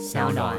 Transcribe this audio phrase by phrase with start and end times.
[0.00, 0.56] 小暖。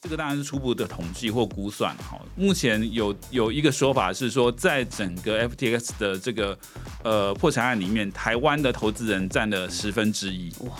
[0.00, 2.20] 这个当然是初步的统计或估算哈。
[2.36, 6.56] 目前有有一个说法是说，在整个 FTX 的这个
[7.02, 10.52] 呃破产案里面，台湾的投资人占了十分之一。
[10.60, 10.76] 哇！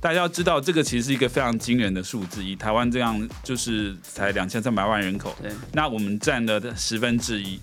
[0.00, 2.44] 大家要知道，这个其实是一个非常惊人的数字。
[2.44, 7.58] 以台湾这样就是才两千三百万人口，对，那我们占了十分之一。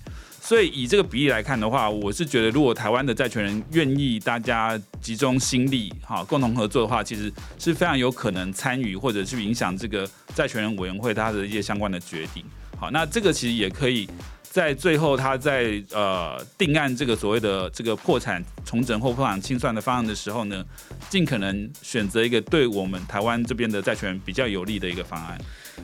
[0.46, 12.44] 所以以这个比例来看的话，我是觉得如果台湾的债权人愿意大家集中心力，哈，共同合作的话，其实是非常有可能参与或者去影响这个债权人委员会它的一些相关的决定。
[12.78, 14.08] 好，那这个其实也可以
[14.42, 20.64] 在最后他在呃定案这个所谓的这个破产重整或破产清算的方案的时候呢，
[21.10, 25.36] 尽可能选择一个对我们台湾这边的债权人比较有利的一个方案。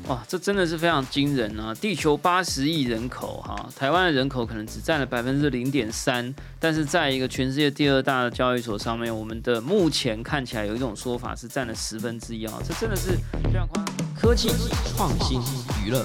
[0.08, 1.74] 哇，这真的是非常惊人啊！
[1.74, 13.12] 地球八十亿人口，哈，台湾的人口可能只占了百分之零点三，但是在一个全世界第二大的交易所上面，我们的目前看起来有一种说法是占了十分之一啊，这真的是
[13.44, 13.94] 非常夸张。
[14.18, 14.48] 科技
[14.96, 15.40] 创新
[15.84, 16.04] 娱乐，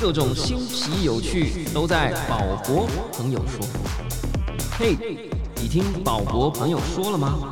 [0.00, 3.66] 各种新奇有趣都在宝博朋友说。
[4.78, 4.96] 嘿，
[5.56, 7.50] 你听宝博朋友说了吗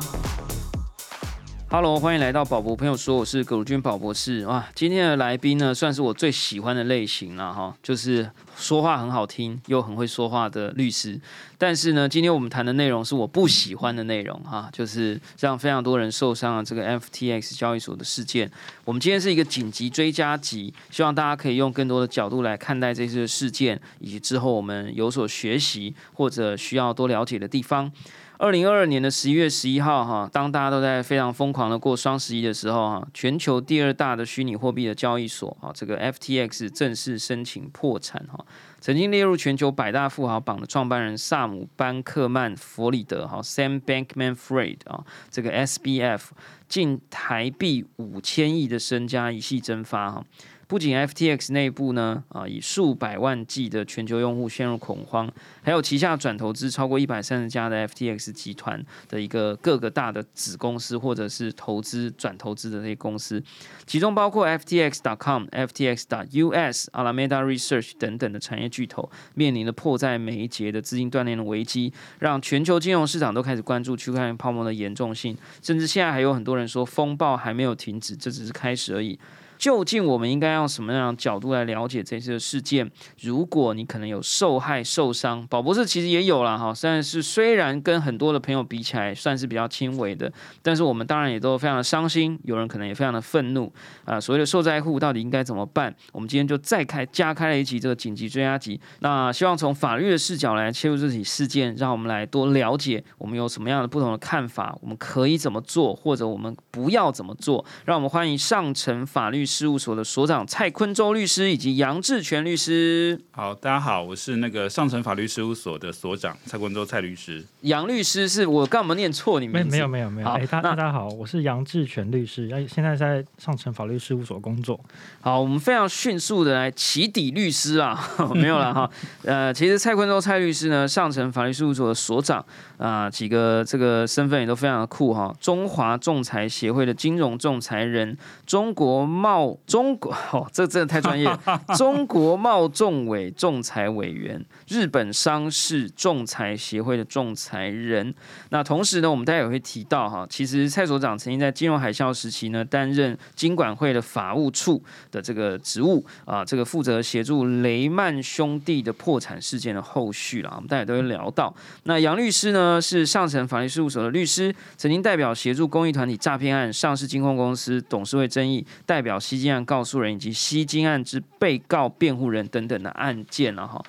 [1.71, 4.43] ？Hello，欢迎来到宝博朋友说，我是葛如君宝博士。
[4.47, 11.21] 哇，今天的来宾呢，算是我最喜欢的类型了哈，就是说话很好听又很会说话的律师。
[11.59, 18.49] 但是呢，今天我们谈的内容是我不喜欢的内容哈，就是让非常多人受伤的这个 FTX 交易所的事件。
[18.83, 27.91] 我们今天是一个紧急追加集，希望大家可以用更多的角度来看待这次事件，以及之后我们有所学习或者需要多了解的地方。
[28.39, 38.45] 二零二二年的十一月十一号，哈，当大家都在非常疯狂的过双十一的时候，哈，全球第二大的虚拟货币的交易所，哈，这个 FTX 正式申请破产，哈，
[38.79, 46.21] 曾经列入全球百大富豪榜的创办人萨姆班克曼弗里德，哈，Sam Bankman-Fried，啊，这个 SBF
[46.69, 50.23] 近台币五千亿的身家一系蒸发，哈。
[50.69, 55.27] 不仅 FTX 内部呢，啊，以数百万计的全球用户陷入恐慌，
[55.63, 63.43] 还有旗下转投资超过一百三十家的 FTX 集团的一个各个大的子公司或者是投资转投资的那些公司，
[63.87, 79.17] 其中包括 FTX.com、FTX.US、Alameda Research 等等的产业巨头，面临了迫在眉睫的资金断裂的危机，让全球金融市场都开始关注区块链泡沫的严重性，甚至现在还有很多人说风暴还没有停止，这只是开始而已。
[79.59, 82.89] 究竟我们应该用什么样的角度来了解这次的事件？
[83.19, 90.31] 如果你可能有受害、受伤，宝博士其实也有了哈，但是虽然跟很多的朋友比起来算是比较轻微的，
[90.61, 93.69] 但是我们当然也都非常的伤心，有人可能也非常的愤怒
[94.05, 94.17] 啊。
[94.17, 95.93] 所谓的受灾户到底应该怎么办？
[96.13, 107.65] 我们今天就再开加开了一集这个紧急追加集，那希望从法律的视角来切入这起事件，让我们来多了解我们有什么样的不同的看法，我们可以怎么做，或者我们不要怎么做。
[107.83, 109.48] 让我们欢迎上层法律。
[109.49, 113.19] 事务所的所长蔡坤洲律师以及杨志全律师。
[113.31, 117.43] 好，大家好，我是那个上城法律事务所的所长蔡坤洲蔡律师。
[117.61, 119.71] 杨律师是我干嘛念错你名字？
[119.71, 120.27] 没有没有没有。
[120.27, 124.79] 哎，大大家好，我是杨志全律师，哎，现在在上城法律事务所工作。
[125.21, 127.99] 好，我们非常迅速的来起底律师啊，
[128.35, 128.89] 没有了哈。
[129.25, 132.45] 呃，其实蔡坤洲蔡律师呢，上城法律事务所的所长
[132.77, 135.35] 啊，几个这个身份也都非常的酷哈。
[135.39, 141.29] 中华仲裁协会的金融仲裁人，中国贸中国哦，这真的太专业。
[141.77, 148.13] 中国贸仲委仲裁委员，日本商事仲裁协会的仲裁人。
[148.49, 154.81] 那同时呢，我们大家也会提到哈，其实蔡所长曾经在金融海啸时期呢，担任金管会的法务处
[155.11, 160.53] 的这个职务啊，这个负责协助雷曼兄弟的破产事件的后续了。
[160.55, 161.53] 我们大家都会聊到。
[161.83, 169.19] 那杨律师呢，是上城法律事务所的律师，曾经代表协助公益团体诈骗案、上市金控公司董事会争议，代表。
[169.29, 173.79] 西金案告诉人以及西金案之被告辩护人等等的案件了哈，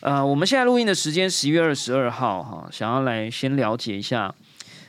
[0.00, 4.34] 呃，我们现在录音的时间十一月二十二号哈，想要来先了解一下，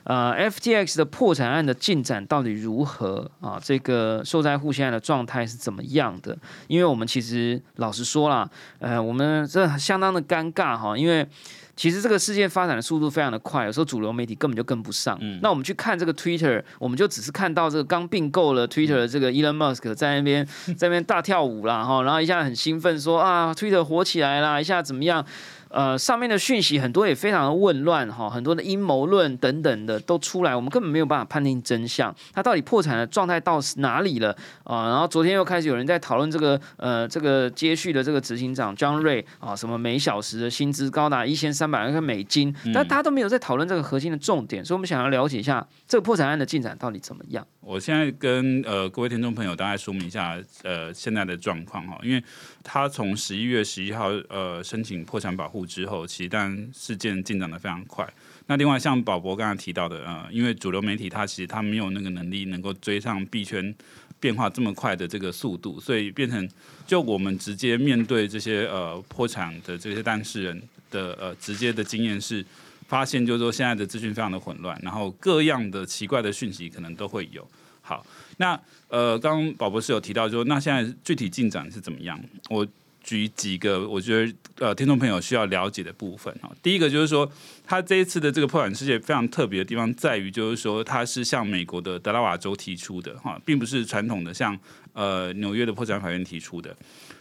[0.06, 3.60] 呃，FTX 的破产案的进展到底如何啊？
[3.62, 6.38] 这个受灾户现在的状态是怎么样的？
[6.70, 8.50] 因为我们其实老实说了，
[8.80, 11.28] 呃，我们这相当的尴尬哈，因为。
[11.76, 15.18] 其实这个事件发展的速度非常的快，有时候主流媒体根本就跟不上。
[15.42, 20.46] 那我们去看这个 Twitter，我们就只是看到这个刚并购了 Twitter 的这个 Elon Musk 在那边
[20.78, 25.26] 在那边大跳舞啦哈，然后一下很兴奋说啊，Twitter 火起来啦，一下怎么样？
[25.72, 34.90] 呃上面的讯息很多也非常的混乱哈，很多的阴谋论等等的都出来，我们根本没有办法判定真相，他到底破产的状态到哪里了啊？
[34.90, 47.46] 然后昨天又开始有人在讨论这个呃这个接续的这个执行长 John Ray 啊，什么每小时的薪资高达一千三百万个美金，但大家都没有在讨论这个核心的重点，所以我们想要了解一下这个破产案的进展到底怎么样。
[47.62, 52.22] 我现在跟呃各位听众朋友大概说明一下呃现在的状况哈，因为
[52.64, 58.08] 他从十一月十一号呃申请破产保护之后，其实但事件进展的非常快。
[58.48, 63.74] 那另外像宝博刚才提到的呃，因为主流媒体它其实它没有那个能力能够追上币圈
[64.20, 66.50] 变化这么快的这个速度，所以变成
[66.88, 70.60] 就我们直接面对这些呃破产的这些当事人
[70.90, 72.44] 的呃直接的经验是。
[72.92, 77.48] 发现就是说现在的资讯非常的混乱，然后各样的奇怪的讯息可能都会有。
[77.82, 78.06] 好，
[78.36, 78.60] 那
[78.90, 82.20] 呃，刚刚宝博士有提到说，那现在具体进展是怎么样？
[82.50, 82.68] 我
[83.02, 86.52] 举几个我觉得呃听众朋友需要了解的部分哈。
[86.62, 87.32] 第一个就是说，
[87.66, 94.60] 他这一次的这个破产事件非常特别的地方在于，就是说他是向美国的德拉瓦州提出的哈，并不是传统的像
[94.92, 96.76] 呃纽约的破产法院提出的。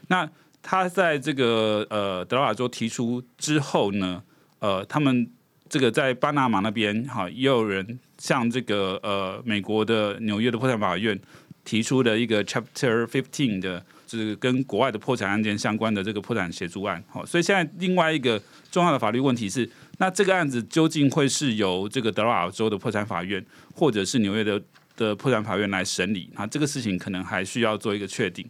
[0.08, 0.28] 那
[0.60, 4.20] 他在这个呃德拉瓦州提出之后呢，
[4.58, 5.30] 呃，他们
[5.70, 11.16] 这个在巴拿马那边，哈，也有人向这个呃美国的纽约的破产法院
[11.64, 17.00] 提出的一个 Chapter Fifteen 的，就是跟国外的破产案件相关的这个破产协助案。
[17.08, 24.60] 好，所以现在另外一个重要的法律问题是，那这个案子究竟会是由这个德拉瓦州的破产法院，或者是纽约的
[24.96, 26.28] 的破产法院来审理？
[26.34, 28.44] 啊，这个事情可能还需要做一个确定。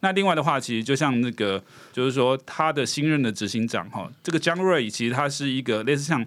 [0.00, 6.24] 那另外的话，其实就像那个，就是说他的新任的执行长哈，这个江瑞其实他是一个类似像。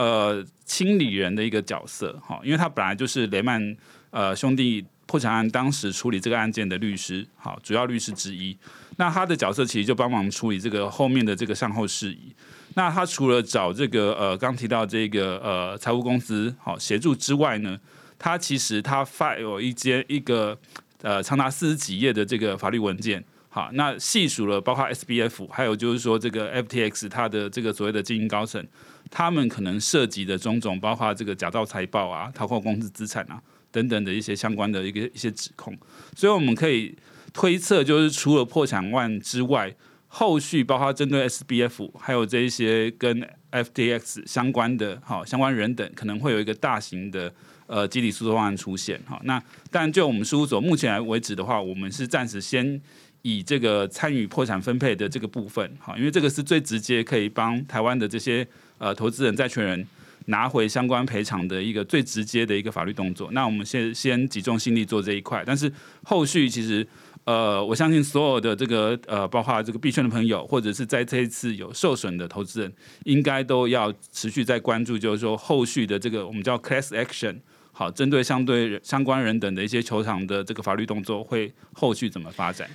[0.00, 3.76] 呃，清理人的一个角色哈，因为他本来就是雷曼
[4.08, 8.56] 呃兄弟破产案当时处理这个案件的律师，好，主要律师之一。
[8.96, 12.34] 那他的角色其实就帮忙处理这个后面的这个善后事宜。
[12.76, 17.78] 那他除了找这个呃刚提到这个呃财务公司好协助之外呢，
[18.18, 20.58] 他其实他发有一间一个
[21.02, 28.66] 呃长达四十几页的这个法律文件，好，那细数了包括 SBF，还有就是说这个 FTX 它的这个所谓的经营高层。
[29.10, 33.42] 他们可能涉及的种种，包括这个假造财报啊、掏空公司资产啊
[33.72, 35.76] 等等的一些相关的一个一些指控，
[36.14, 36.96] 所以我们可以
[37.32, 39.74] 推测，就是除了破产案之外，
[40.06, 47.32] 后续包括针对 SBF 还有这一些跟 FTX 相关的哈相关人等，可能会有一个大型的
[47.66, 49.20] 呃集体诉讼案出现哈。
[49.24, 52.80] 那但就我们事务所目前为止的话，我们是暂时先。
[53.22, 58.46] 以这个参与破产分配的这个部分，哈，因为这个是最直接可以帮台湾的这些
[58.80, 59.86] 呃投资人、债权人
[60.26, 63.30] 拿回相关赔偿的一个最直接的一个法律动作。
[63.32, 65.70] 那我们先先集中心力做这一块，但是
[66.02, 66.86] 后续其实
[67.24, 72.72] 呃，我相信所有的这个呃，包括这个币圈的朋友，或者是在这一次有受损的投资人，
[73.04, 77.36] 应该都要持续在关注，就是说后续的这个我们叫 class action，
[77.72, 82.68] 好，针对相对相关人等的一些球场的这个法律动作会后续怎么发展？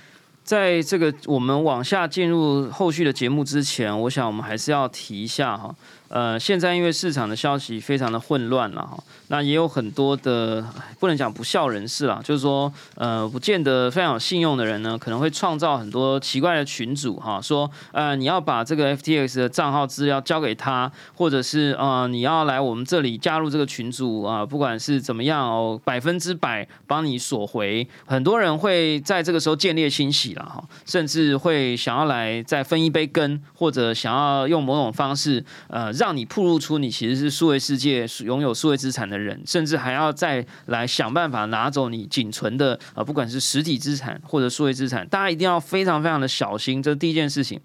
[0.46, 5.74] 在这个我们往下进入后续的节目之前，我想我们还是要提一下哈。
[6.16, 8.96] 呃，现在因为市场的消息非常的混乱了哈，
[9.28, 10.64] 那也有很多的
[10.98, 27.86] 不能讲不孝人士啦，就是说呃，不见得非常有信用的人呢，可能会创造很多奇怪的群组哈，说呃你要把这个 FTX 的账号资料交给他，或者是呃你要来我们这里加入这个群组啊，不管是怎么样哦，百分之百帮你索回。
[28.06, 35.92] 很多人会在这个时候建立欣喜了哈，甚至会想要来再分一杯羹，或者想要用某种方式呃。
[36.05, 46.80] 让让你暴露出你其实是数位世界拥有数位资产的人，甚至还要再来想办法拿走你仅存的啊，不管是实体资产或者数位资产，大家一定要非常非常的小心。
[46.80, 47.60] 这是第一件事情。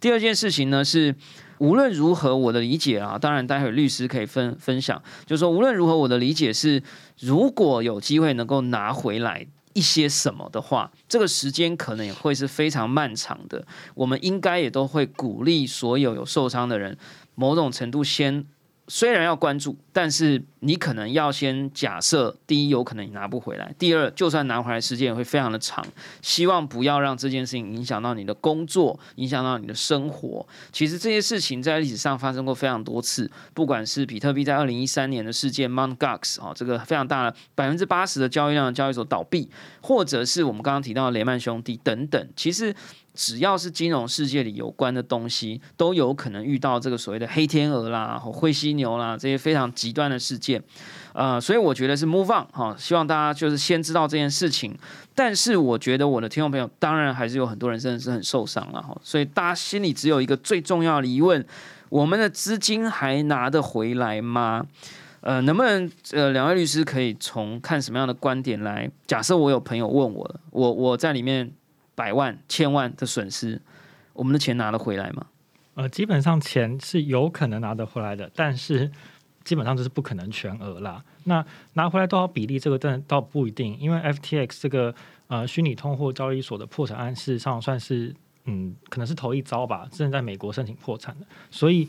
[0.00, 1.14] 第二件事情呢是，
[1.58, 6.82] 无论如何，我的理解啊，当然待会律师可以分分享，就是说无论如何，我的理解是，
[7.20, 9.46] 如果有机会能够拿回来。
[9.76, 13.66] 一些什么的话，这个时间可能也会是非常漫长的。
[13.96, 16.96] 我们应该也都会鼓励所有有受伤的人，
[17.34, 18.44] 某种程度先。
[18.86, 25.82] 虽然要关注，但是你可能要先假设：第一，有可能你拿不回来；第二，就算拿回来，时间也会非常的长。
[26.20, 30.46] 希望不要让这件事情影响到你的工作，影响到你的生活。
[30.70, 39.48] 其实这些事情在历史上发生过非常多次，不管是比特币在二零一三年的事件 Mount Gox 啊，这个非常大的百分之八十的交易量的交易所倒闭，
[39.80, 42.76] 或者是我们刚刚提到的雷曼兄弟等等，其实。
[43.14, 50.62] 只要是金融世界里有关的东西，都有可能遇到这个所谓的黑天鹅啦、灰犀牛啦这些非常极端的事件。
[51.12, 54.76] 呃，所以我觉得是 move on 哈，希望大家就是先知道这件事情。
[55.14, 58.96] 但是我觉得我的听众朋友，当然还是有很多人真的是很受伤了哈。
[59.02, 61.46] 所以大家心里只有一个最重要的疑问：
[61.90, 64.66] 我们的资金还拿得回来吗？
[65.20, 68.90] 呃，能不能呃，两位律师可以从看什么样的观点来？
[69.06, 71.50] 假设我有朋友问我，我我在里面
[71.94, 73.60] 百万、千万的损失，
[74.12, 75.26] 我们的钱拿得回来吗？
[75.74, 78.90] 呃，基本上钱是有可能拿得回来的，但是。
[79.44, 81.04] 基本上就是不可能全额啦。
[81.24, 84.94] 那拿回来多少比例，这个但倒不一定，因为 FTX 这个
[85.26, 88.14] 呃虚拟通货交易所的破产案，事实上算是
[88.46, 91.86] 嗯可能是头一遭吧，正在美国申请破产的，所以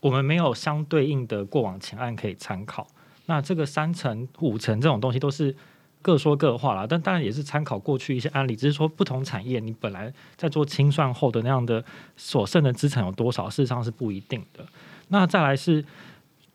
[0.00, 2.86] 我们没有相对应的过往前案可以参考。
[3.26, 5.54] 那这个三层、五层这种东西都是
[6.02, 11.84] 各说各话啦，但当然也是参考过去一些案例，只是说不同产业你本来在做清算后的那样的
[12.16, 14.66] 所剩的资产有多少，事实上是不一定的。
[15.08, 15.84] 那再来是。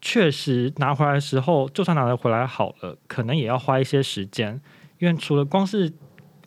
[0.02, 4.62] 确实拿回来的时候，就算拿得回来好了，可能也要花一些时间，
[5.00, 5.92] 因为除了光是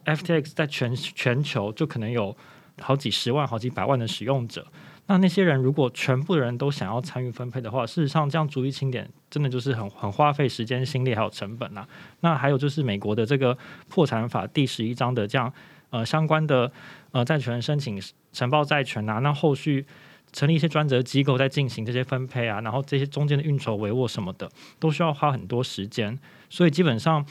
[0.05, 2.37] FTX 在全全球就可能有
[2.81, 4.64] 好几十万、好几百万的使用者，
[5.09, 11.85] 那那些人如果全部的人都想要参与分配的话，事实上这样逐一清点，真的就是很很花费时间、心力还有成本呐。
[12.21, 15.53] 那还有就是美国的这个破产法第十一章的这样
[15.91, 16.71] 呃相关的
[17.11, 18.00] 呃债权申请
[18.33, 19.85] 承报债权啊，那后续。
[20.31, 24.47] 成立一些专责机构在进行这些分配啊，然后这些中间的运筹帷幄什么的，
[24.79, 26.19] 都需要花很多时间。
[26.50, 27.25] 所以基本上，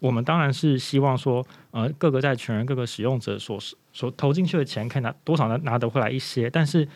[0.00, 3.58] 我们当然是希望说，呃，各个债权人、各个使用者所
[3.94, 6.86] 所投进去的钱，可以拿多少拿拿得回来一些，但是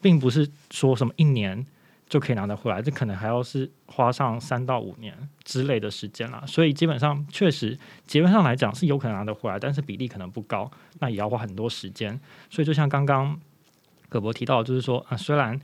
[0.00, 1.64] 并不是说什么一年
[2.08, 6.42] 就可以拿得回来，这可能还要是花上三到五年之类的时间啦。
[6.46, 12.20] 所以基本上，确实结论上来讲是有可能拿得回来，但是比例可能不高，那也要花很多时间。
[12.50, 13.40] 所以就像刚刚。
[14.12, 15.56] 葛博提到，就是说啊，虽然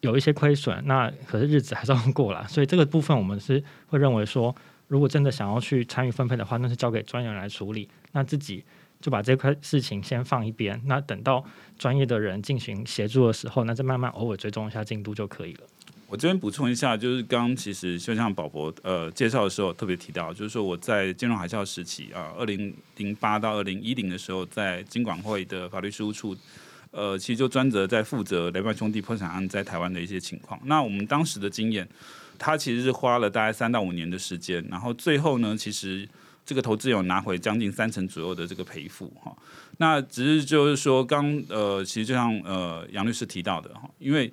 [0.00, 2.48] 有一些亏损，那可是日子还是要过了。
[2.48, 7.86] 所以这个部分，我们是会认为说，如果真的想要去参与分配的话，那是交给专业人来处理。
[8.12, 8.64] 那自己
[9.00, 11.44] 就把这块事情先放一边，那等到
[11.78, 15.60] 专业的人进行协助的时候，那再慢慢偶尔追踪一下进度就可以了。
[16.08, 26.36] 我这边补充一下，就是刚其实就像宝博呃介绍的时候特别提到，就是说我在金融海啸时期啊，二零零八到二零一零的时候，在金管会的法律事务处。
[26.90, 30.58] 呃，其实就专责在负责雷曼兄弟破产案在台湾的一些情况。
[30.64, 31.86] 那我们当时的经验，
[32.38, 36.08] 他其实是花了大概三到五年的时间，然后最后呢，其实
[36.48, 39.36] 这个投资有拿回将近三成左右的这个赔付哈。
[39.76, 44.32] 那只是就是说，刚呃，其实就像呃杨律师提到的哈，因为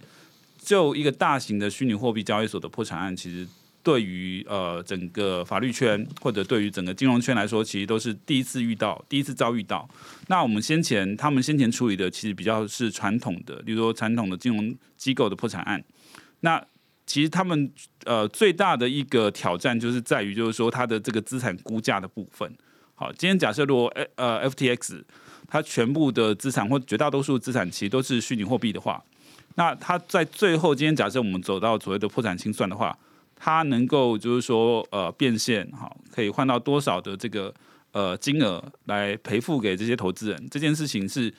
[0.58, 3.46] 就一个大型的虚拟货币交易所的破产案，其实。
[3.86, 9.88] 对于呃整个法律圈或者对于整个金融圈来说，其实都是第一次遇到，第一次遭遇到。
[10.26, 15.84] 那我们先前他们先前处理的其实比较是传统的，比如说传统的金融机构的破产案。
[16.40, 16.60] 那
[17.06, 17.72] 其实他们
[18.06, 22.52] 呃最大的一个挑战就是在于，就是说它的这个资产估价的部分。
[22.94, 25.04] 好，今天假设如果呃 FTX
[25.48, 29.04] 它全部的资产或绝大多数资产其实都是虚拟货币的话，
[29.56, 32.98] 那它在最后今天假设我们走到所谓的破产清算的话。
[33.38, 37.54] 它能够就是说呃变现哈，可以换到多少的这个
[37.92, 40.48] 呃金额来赔付给这些投资人？
[40.50, 41.32] 这件事情是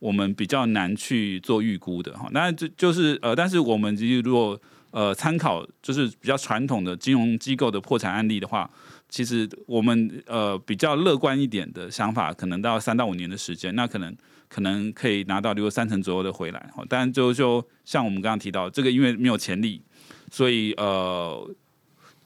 [0.00, 2.28] 我们比较难去做预估的哈。
[2.32, 4.60] 那这就是呃，但是我们其实如果
[4.94, 8.70] 呃参考就是比较传统的金融机构的破产案例的话，
[9.08, 14.16] 其实我们呃比较乐观一点的想法，可能到三到五年的时间，那可能
[14.48, 16.84] 可能可以拿到比如三成左右的回来哈。
[16.88, 19.82] 但就就像我们刚刚提到，这个因为没有潜力。
[20.30, 21.48] 所以呃，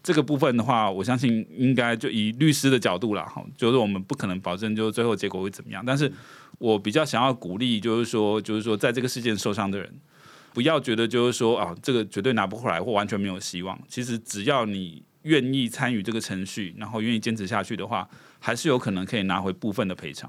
[0.03, 5.83] 这个部分的话，我相信应该就以律师的角度啦，哈，就是我们不可能保证就最后结果会怎么样。
[5.85, 6.11] 但是
[6.59, 9.93] 我比较想要鼓励，就是说，就是说，在这个事件受伤的人，
[10.59, 13.79] 不要觉得就是说啊，这个绝对拿不回来或完全没有希望。
[13.87, 18.09] 其实只要你愿意参与这个程序，然后愿意坚持下去的话，
[18.41, 20.29] 还是有可能可以拿回部分的赔偿。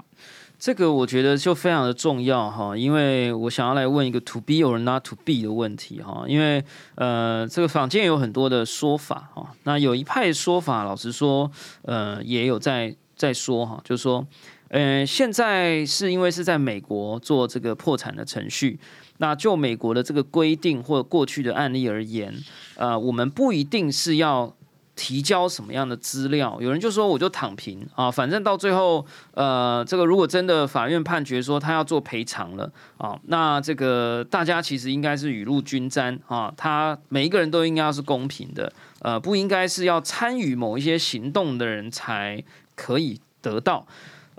[0.56, 11.50] 这个我觉得就非常的重要哈，因为我想要来问一个 to be or not to be 的问题哈，因为呃，这个坊间有很多的说法哈，那有一派说法，老实说，
[11.82, 14.24] 呃，也有在在说哈，就是说，
[14.68, 18.78] 呃，现在是因为是在美国做这个破产的程序，
[19.20, 22.34] 那就美国的这个规定或过去的案例而言，
[22.76, 24.54] 呃，我们不一定是要。
[24.96, 26.58] 提交什么样的资料？
[26.60, 43.86] 有人就说我就躺平啊，反正到最后，呃，这个如果真的法院判决说他要做赔偿了啊，那这个大家其实应该是雨露均沾啊，他每一个人都应该要是公平的，呃，不应该是要参与某一些行动的人才可以得到。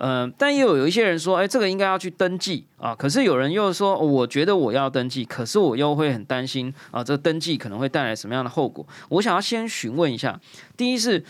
[0.01, 2.95] 呃，但又有有一些人说，哎，这个应该要去登记啊。
[2.95, 8.83] 可是有人又说，我觉得我要登记，可是我又会很担心啊，这登记可能会带来什么样的后果？
[9.09, 10.41] 我想要先询问一下，
[10.75, 11.23] 第一是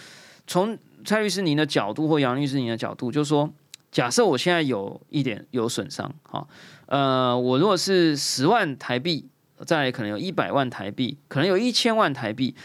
[0.47, 3.51] 从蔡律师您的角度或杨律师您的角度，就是说，
[3.91, 6.47] 假设我现在有一点有损伤，好，
[6.85, 9.27] 呃，我如果是十万台币，
[9.65, 12.55] 再来可能有一百万台币，可能有一千万台币。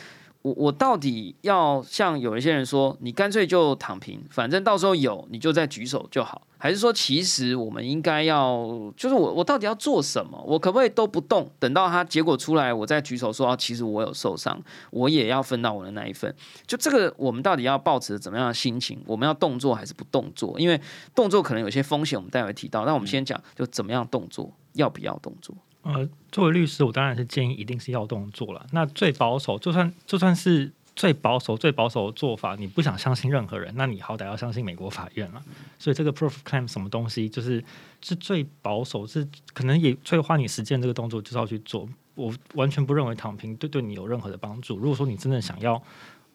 [0.46, 8.64] 我我到底要像有一些人说，你干脆就躺平，反正到时候有你就再举手就好，还是说其实我们应该要，
[8.96, 10.40] 就是我我到底要做什么？
[10.46, 14.56] 我可不可以都不动，等到他结果出来，我再举手说啊，其实我有受伤，
[14.92, 16.32] 我也要分到我的那一份。
[16.64, 19.02] 就这个，我们到底要保持怎么样的心情？
[19.04, 20.54] 我们要动作还是不动作？
[20.60, 20.80] 因为
[21.12, 22.84] 动作可能有些风险，我们待会提到。
[22.84, 25.56] 那我们先讲，就怎么样动作，要不要动作？
[25.86, 28.66] 呃，作为律师，我当然是建议一定是要动作了。
[28.72, 35.40] 那最保守，就算就算是最保守、最保守的做法，你不想相信任何人，那你好歹要相信美国法院了。
[35.78, 37.62] 所以这个 proof claim 什么东西，就是
[38.02, 41.88] 是最保守，是可能也最花你时间这个动作，就是要去做。
[42.16, 44.76] 我完全不认为躺平对对你有任何的帮助。
[44.78, 45.80] 如果说你真的想要，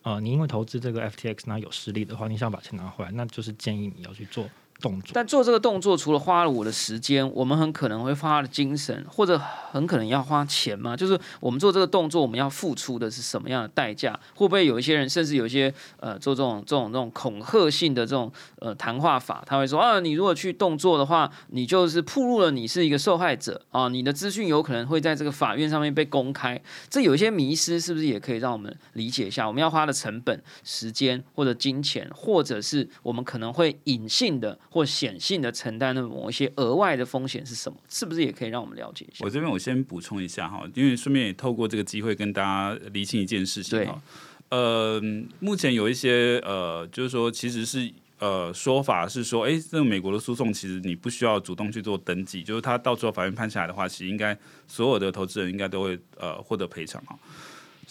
[0.04, 4.48] 呃，你因为投资这个 FTX 那有实力的话，你想把钱拿回来，那就是建议你要去做。
[4.82, 9.40] 动作，但做这个动作除了花了我的时间，我们很可能会花了精神，或者
[9.72, 10.98] 很可能要花钱嘛。
[10.98, 14.20] 就是我们做这个动作，我们要付出的是什么样的代价？
[14.36, 26.60] 会不会有一些人，甚至有一些呃，做这种这种这种恐吓性的这种呃谈话法，他会说啊，你如果去动作的话，你就是暴露了你是一个受害者啊，你的资讯有可能会在这个法院上面被公开。
[26.90, 29.48] 这有一些迷失，是不是也可以让我们理解一下？
[29.48, 34.58] 我们要花的成本、时间或者金钱，或者是我们可能会隐性的。
[34.72, 37.78] 或显性的承担的某一些额外的风险是什么？
[37.90, 39.26] 是不是也可以让我们了解一下？
[39.26, 44.02] 我这边我先补充一下哈，因为顺便也透过这个机会跟大家厘清一件事情哈。
[44.48, 45.02] 呃，
[45.40, 54.38] 目前有一些呃，就是说其实是呃说法是说，哎，这个美国的诉讼其实你不需要主动去做登记，就是他到时候法院判下来的话，其实应该
[54.68, 57.18] 所有的投资人应该都会呃获得赔偿哈。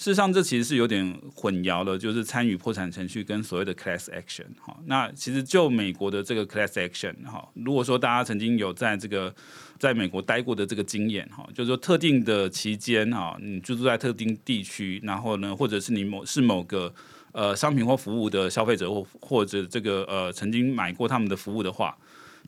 [0.00, 4.74] 事实上，这其实是有点混淆的，就是参与破产程序跟所谓的 class action 哈。
[4.86, 9.34] 那其实就美国的这个 class action 哈，如果说大家曾经有在这个
[9.78, 16.90] 在美国待过的这个经验哈，就是说特定的期间哈，你居住在特定地区，然后呢，或者是你某是某个
[17.32, 21.94] 呃商品或服务的消费者或或者这个呃曾经买过他们的服务的话，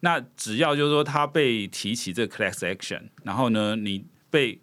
[0.01, 4.59] 那只要就是说他被提起这个 class action，然后呢，你被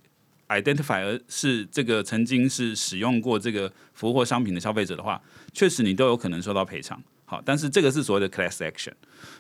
[0.50, 5.22] identify 而是这个曾经是使用过这个服务或商品的消费者的话，
[5.54, 7.02] 确实你都有可能受到赔偿。
[7.26, 8.94] 好，但是这个是所谓的 class action。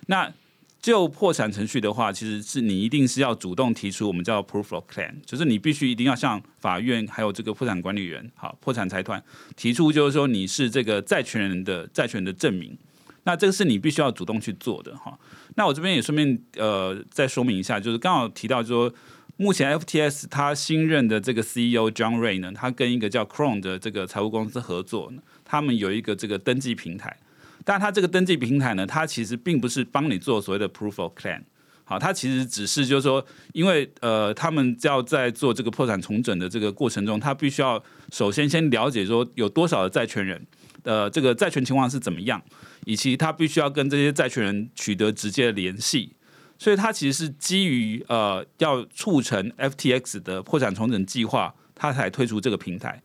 [0.05, 0.31] 那
[0.79, 9.21] 就破产程序的话，其实是你一定是要主动提出我们叫 proof of claim，就是你必须一定要向法院还有这个破产管理员，好，破产财团
[9.57, 12.77] 提出，就是说你是这个债权人的债权人的证明。
[13.23, 15.17] 那这个是你必须要主动去做的哈。
[15.55, 18.93] 那我这边也顺便呃再说明一下，就是刚好提到说。
[19.41, 25.09] 目前 FTS 他新任的这个 CEO John Ray 呢，他跟一个叫 Chrome 的这个财务公司合作，
[25.45, 27.15] 他们有一个这个登记平台。
[27.63, 31.43] 但他这个登记平台呢，它其实并不是帮你做所谓的 Proof of Claim。
[31.85, 40.45] 好，它其实只是就是说，因为呃，他们要在做这个破产重整的这个过程中，他必须要首先先了解说有多少的债权人，
[40.83, 42.41] 呃，这个债权情况是怎么样，
[42.83, 46.11] 以及他必须要跟这些债权人取得直接的联系。
[46.59, 53.01] 所以它其实是基于呃要促成 FTX 的破产重整计划，它才推出这个平台。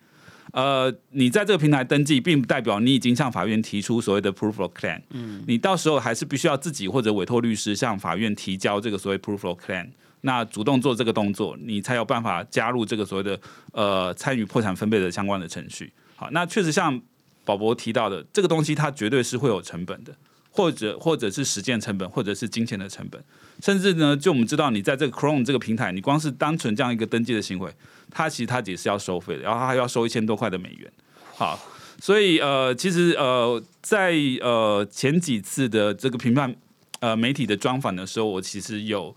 [0.52, 5.00] 呃，你在这个平台登记，并不代表你已经向法院提出所谓的 proof of claim。
[5.10, 9.88] 嗯，你到时候还是必须要自己或者委托律师向法院提交这个所谓 proof of claim。
[10.22, 13.40] 那主动做这个动作，你才有办法加入这个所谓的
[13.72, 15.92] 呃参与破产分配的相关的程序。
[16.16, 17.00] 好，那确实像
[17.44, 20.12] 宝博提到的，这个东西它绝对是会有成本的。
[20.56, 23.20] 或者或者是实践成本，或者是金钱的成本，
[23.64, 27.74] 甚至呢，就我们知道，你在这个 Chrome 这个平台，你光是单纯这样一个登记的行为，
[28.11, 30.92] 它其实它也是要收费的，然后它还要收一千多块的美元。
[31.35, 31.59] 好，
[31.98, 36.55] 所以呃，其实呃，在呃前几次的这个评判
[37.00, 39.16] 呃媒体的专访的时候，我其实有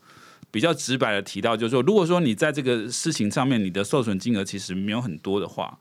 [0.49, 5.77] 比较直白的提到，就是说，如果说你在这个事情上面，你的受损金额其实没有很多的话。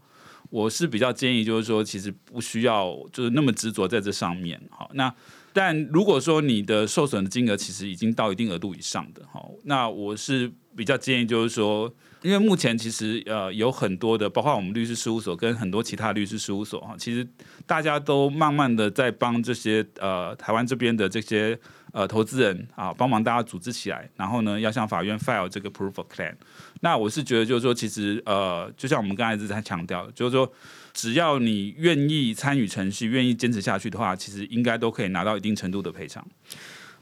[0.50, 4.61] 我是比较建议，就是说，其实不需要就是那么执着在这上面。
[4.70, 5.12] 好，那
[5.56, 11.90] 但如果说你的受损的金额其实已经到一定额度以上的，好，那我是比较建议，就是说，
[12.20, 17.26] 因为目前其实呃有很多的，包括我们律师事务所跟很多其他律师事务所哈，其实
[17.64, 21.58] 大家都慢慢的在帮这些呃台湾这边的这些。
[21.92, 26.34] 呃，投资人啊，帮忙大家组织起来，然后呢，要向法院 file 这个 proof of claim。
[26.80, 30.52] 那我是觉得，就是说，其实呃，就像我们刚才一直在强调，就是说，
[30.96, 36.26] 只要你愿意参与程序，愿意坚持下去的话，其实应该都可以拿到一定程度的赔偿。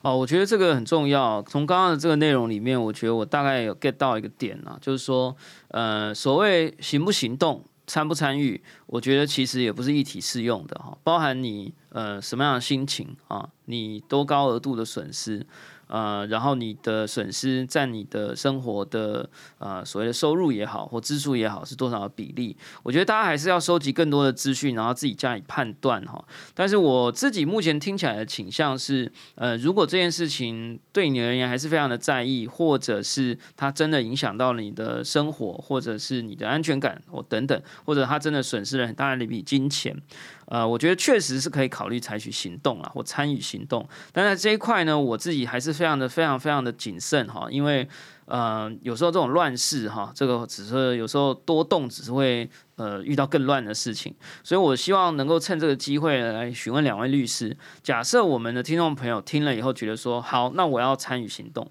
[0.02, 1.40] 哦，我觉得这个很重要。
[1.44, 5.34] 从刚刚的这个内容里面，我觉得我大概有 get 到一个点啊，就是说，
[5.68, 15.46] 呃，所谓行不行动、参不参与，我觉得其实也不是一体适用的哈，包含你呃什么样的心情啊，你多高额度的损失。
[15.86, 22.56] 呃，然后你的损失占你的生活的呃所谓的收入也好或支出也好是多少的比例？
[22.82, 26.24] 我觉得大家还是要收集更多的资讯，然后自己加以判断哈。
[26.54, 39.96] 但是我自己目前听起来的倾向是，呃，如果这件事情对你而言还是非常的在意，或者是它真的影响到了你的生活，或者是你的安全感或等等，或者它真的损失了很大的一笔金钱。
[40.46, 43.86] 呃，我觉得确实是可以考虑采取行动啊，或参与行动。
[44.12, 47.88] 但在这一块呢，我自己还是非常的、非常、非常的谨慎哈，因为
[48.26, 54.14] 呃，有时候这种乱世哈，这个只是有时候多动，只是会呃遇到更乱的事情。
[54.42, 61.70] 所以我希望能够趁这个机会来询问两位律师，假设我们的听众朋友听了以后觉得说，好，那我要参与行动。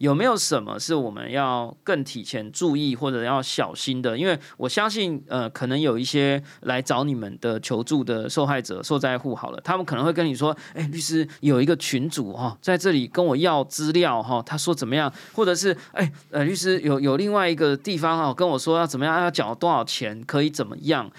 [0.00, 4.16] 有没有什么是我们要更提前注意或者要小心的？
[4.16, 15.12] 因为我相信，呃，可能有一些来找你们的求助的受害者、受灾户，好了，他们可能会跟你说：“哎，律师有一个群主哈，在这里跟我要资料哈，他说怎么样？
[15.34, 21.10] 或者是哎，呃，律师有有另外一个地方哈，跟我说要怎么样，要缴多少钱，可以怎么样？”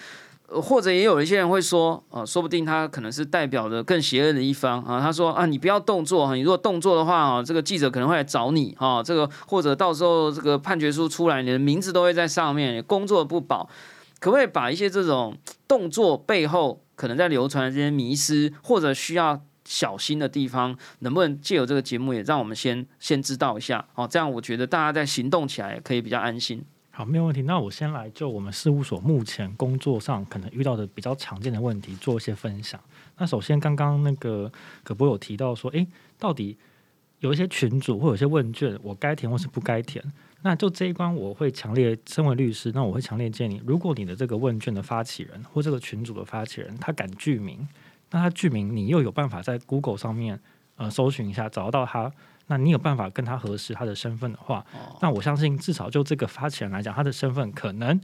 [0.59, 4.99] 或者也有一些人会说，呃，说不定他可能是代表着更邪恶的一方啊。
[4.99, 9.01] 他说啊，你不要动作哈，你如果动作的话啊，这个记者可能会来找你啊。
[9.01, 13.69] 这个或者到时候这个判决书出来，你的名字都会在上面，工作不保。
[14.19, 15.35] 可不可以把一些这种
[15.67, 23.83] 动作背后可能在流传的这些迷失，或者需要小心的地方，能不能借由这个节目也让我们先先知道一下？
[23.95, 26.63] 哦，这样我觉得大家在行动起来可以比较安心。
[27.01, 27.41] 好，没有问题。
[27.41, 32.79] 那我先来就我们事务所目前工作上可能遇到的比较常见的问题做一些分享。
[33.17, 34.51] 那首先，刚刚那个
[34.83, 35.87] 葛波有提到说，诶，
[36.19, 36.55] 到底
[37.17, 40.05] 有一些群主或有些问卷，我该填或是不该填？
[40.43, 47.67] 那就这一关，我会强烈身为律师，那我会强烈建议，如果你的这个问卷的发起人或这个群主的发起人他敢具名，
[48.11, 50.39] 那他具名，你又有办法在 Google 上面
[50.75, 52.11] 呃搜寻一下，找到他。
[52.51, 54.65] 那你有办法跟他核实他的身份的话，
[55.01, 57.97] 那我相信至少就这个发起人来讲，他的身份可能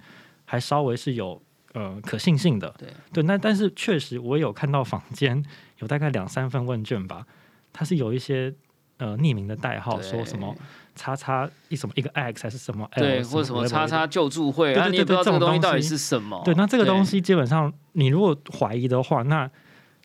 [0.46, 1.42] 还稍微是有
[1.74, 2.74] 呃可信性的。
[2.78, 5.44] 对对，那但是确实我有看到坊间
[5.80, 7.28] 有大概两三份问卷吧，
[7.74, 8.54] 它是有一些
[9.00, 10.56] 呃匿名的代号，说什么
[10.96, 16.42] 叉叉一什么一个 X 还是什么，对，或者什么叉叉救助会，你也不知道，这个东西到底是什么？
[16.46, 19.52] 对，那这个东西基本上你如果怀疑的话，那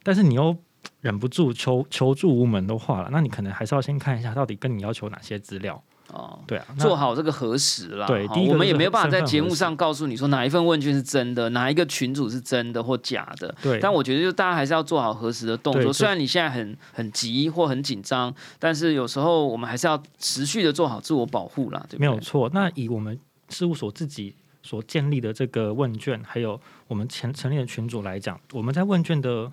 [0.03, 0.57] 但是你又。
[1.03, 6.39] 忍不住求求助无门的话了，那你可能还是要先看一下到底跟你要求哪些资料哦。
[6.47, 8.07] 对啊，做好这个核实啦。
[8.07, 13.53] 对，我们也没有办法在节目上告诉你说哪一份问卷是真的，哪一个群主是真的或假的。
[13.61, 15.93] 对，但我觉得就大家还是要做好核实的动作。
[15.93, 21.85] 虽然你现在很很急或很紧张，但是有时候我们还是要持续的做好自我保护啦。
[21.89, 22.49] 对，没有错。
[22.55, 29.51] 那以我们事务所自己所建立的这个问卷，还有我们前成立的群组来讲，我们在问卷的。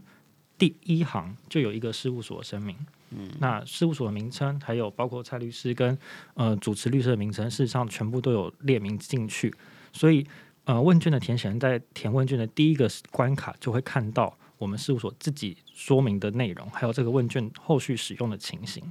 [0.60, 2.76] 第一行就有一个事务所声明，
[3.12, 5.98] 嗯，那事务所的名称，还有包括蔡律师跟
[6.34, 9.52] 呃主持律师的名称，事实上全部都有列明进去。
[9.94, 10.28] 所以，
[10.66, 18.84] 呃，问卷的填写人在填问卷的第一个关卡就会看到我们事务所自己说明的内容，还有这个问卷后续使用的情形。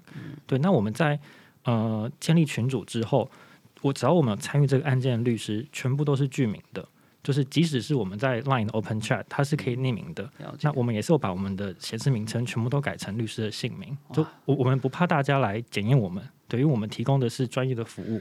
[0.46, 1.20] 对，那我们在
[1.64, 3.31] 呃建立群组之后，
[3.83, 6.88] 我只要我们参与这个案件的律师，全部都是具名的。
[7.22, 10.31] 就是即使是我们在 Line Open Chat，它是可以匿名的。
[10.62, 13.96] 那我们也是有把我们的显示名称全部都改成律师的姓名。
[14.12, 18.20] 就我我们不怕大家来检验我们，对于我们提供的是专业的服务。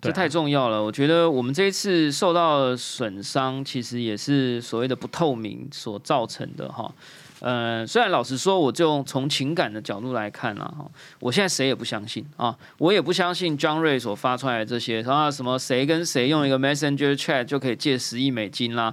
[0.00, 0.80] 这太重要了。
[0.80, 6.94] 我觉得我们这一次受到损伤，其实也是所谓的不透明所造成的哈。
[7.40, 10.72] 呃，虽然老实说，我就从情感的角度来看啊，
[11.20, 18.92] 我现在谁也不相信啊，我也不相信张瑞所发出来的这些啊，什么谁跟谁用一个 Messenger Chat 就可以借十亿美金啦。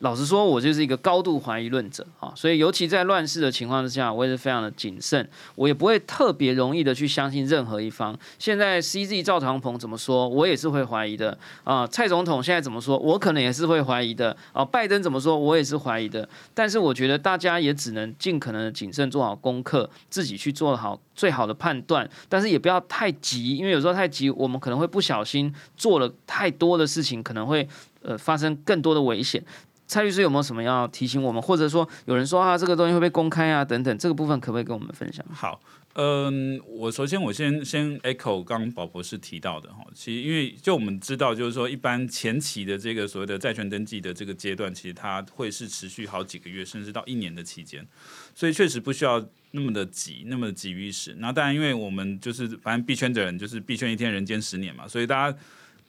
[0.00, 8.16] 老实说，我就是一个高度怀疑论者啊，所以尤其在乱世的情况之下，我也是非常的谨慎，我也不会特别容易的去相信任何一方。
[8.38, 11.86] 现在 CZ 赵长鹏怎么说，我也是会怀疑的啊。
[11.86, 14.62] 蔡总统现在怎么说，我可能也是会怀疑的啊。
[14.62, 16.28] 拜登怎么说，我也是怀疑的。
[16.52, 27.66] 但是我觉得大家也只能尽可能的谨慎做好功课，自己去做好最好的判断，但是也不要太急，因为有时候太急，我们可能会不小心做了太多的事情，可能会
[28.02, 29.42] 呃发生更多的危险。
[29.86, 35.24] 蔡律师有没有什么要提醒我们，或者说有人说啊，这个东西会被公开啊等等，这个部分可不可以跟我们分享？
[35.32, 35.60] 好，
[35.94, 47.86] 嗯，我首先我先先 echo 刚刚宝博士提到的哈，其实因为就我们知道，就是说一般前期的这个所谓的债权登记的这个阶段，其实它会是持续好几个月，甚至到一年的期间，
[48.34, 51.14] 所以确实不需要那么的急，那么的急于时。
[51.18, 55.38] 那当然，因为我们就是反正币圈的人就是币圈一天人间十年嘛，所以大家。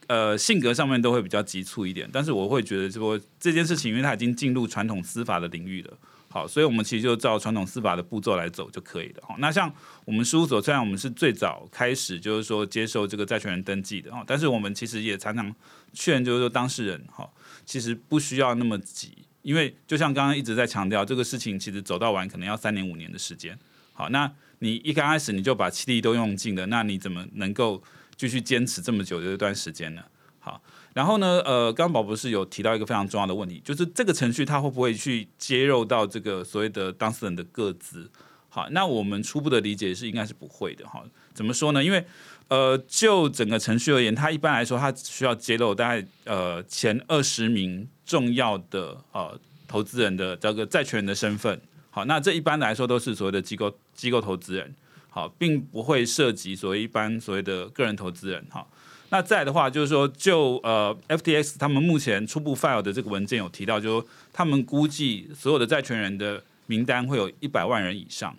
[0.07, 5.93] 呃，性格上面都会比较急促一点，但是我会觉得说这件事情，因为它已经进入传统司法的领域了，
[6.29, 9.23] 好，所以我们其实就照传统司法的步骤来走就可以了。
[9.27, 9.69] 好，那像
[10.05, 15.53] 我们事务所，虽然我们是最早开始就是说接受这个债权人登记的哦，但是我们其实也常常
[15.91, 17.29] 劝就是说当事人哈，
[17.65, 23.59] 其实不需要那么急，因为就像刚刚一直在强调，这个事情其实走到完可能要三年五年的时间。
[23.91, 27.83] 好，那你一刚开始你就把气力都用尽了，那你怎么能够？
[28.17, 30.01] 继续坚持这么久的一段时间呢？
[30.39, 30.61] 好，
[30.93, 38.09] 然后呢，呃，刚刚宝博士有提到一个非常重要的问题，就是这个程序它会不会去揭露到这个所谓的当事人的个资？
[38.49, 40.87] 好，那我们初步的理解是应该是不会的。
[40.87, 41.03] 哈，
[41.33, 41.83] 怎么说呢？
[41.83, 42.03] 因为
[42.47, 51.61] 呃，就整个程序而言，它一般来说它需要揭露大概呃前二十名重要的呃投资人的这个债权人的身份。
[51.89, 54.73] 好，那这一般来说都是所谓的机构机构投资人。
[55.17, 58.45] 好，并不会涉及所谓一般所谓的个人投资人。
[58.51, 58.63] 哈，
[59.09, 68.37] 那再的话就是说，就呃，FTX 他们目前初步 file 的这个文件有提到，就说他们估计所有的债权人的名单会有一百万人以上。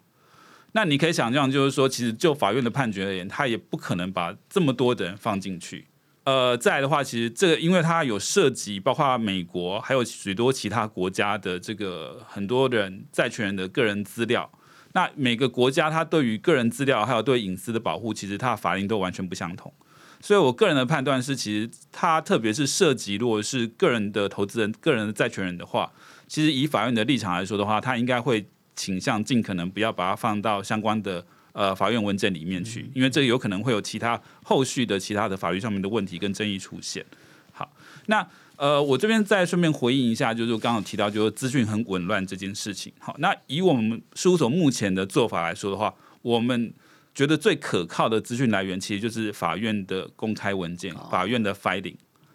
[0.70, 5.86] 那你可以想象，就是说，其实就法院的判决而言，他也不可能把这么多的人放进去。
[6.22, 14.48] 呃，再的话，其实这个因为它有涉及包括美国还有许多其他国家的这个很多人债权人的个人资料。
[14.92, 19.72] 那每个国家它对于个人资料还有对隐私的保护，其实它的法令都完全不相同。
[20.20, 25.92] 所以我个人的判断是，其实它特别是涉及如果是个人的投资人、个人的债权人的话，
[26.26, 37.04] 其实以法院的立场来说的话，它应该会倾向尽可能不要把它放到相关的呃法院文件里面去，因为这有可能会有其他后续的其他的法律上面的问题跟争议出现。
[37.52, 37.70] 好，
[38.06, 38.26] 那。
[38.58, 42.92] 呃，我这边再顺便回应一下，就是刚刚提到，就是资讯很紊乱这件事情。
[42.98, 46.74] 好，那以我们事务所目前的做法来说的话，我们
[47.14, 51.94] 觉得最可靠的资讯来源，其实就是法院的公开文件、法院的 filing。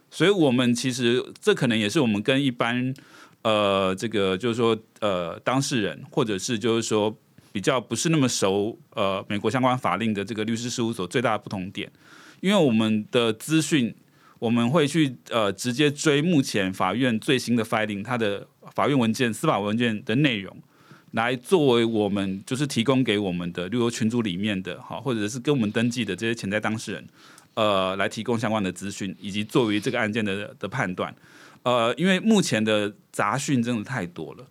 [0.09, 2.93] 所以，我们其实这可能也是我们跟一般
[3.41, 7.13] 呃，这个就是说呃，当事人或者是就是说
[7.51, 11.91] 比较不是那么熟呃美国相关法令的这个律师事务所最大的不同点，
[12.39, 13.93] 因为我们的资讯。
[14.43, 20.53] 我们会去呃直接追目前法院最新的 filing，它的法院文件、司法文件的内容，
[21.11, 27.07] 来作为我们就是提供给我们的，例如群组里面的哈，或者是跟我们登记的这些潜在当事人，
[27.53, 31.15] 呃，来提供相关的资讯，以及作为这个案件的的判断。
[31.63, 34.45] 呃，因为目前的杂讯真的太多了，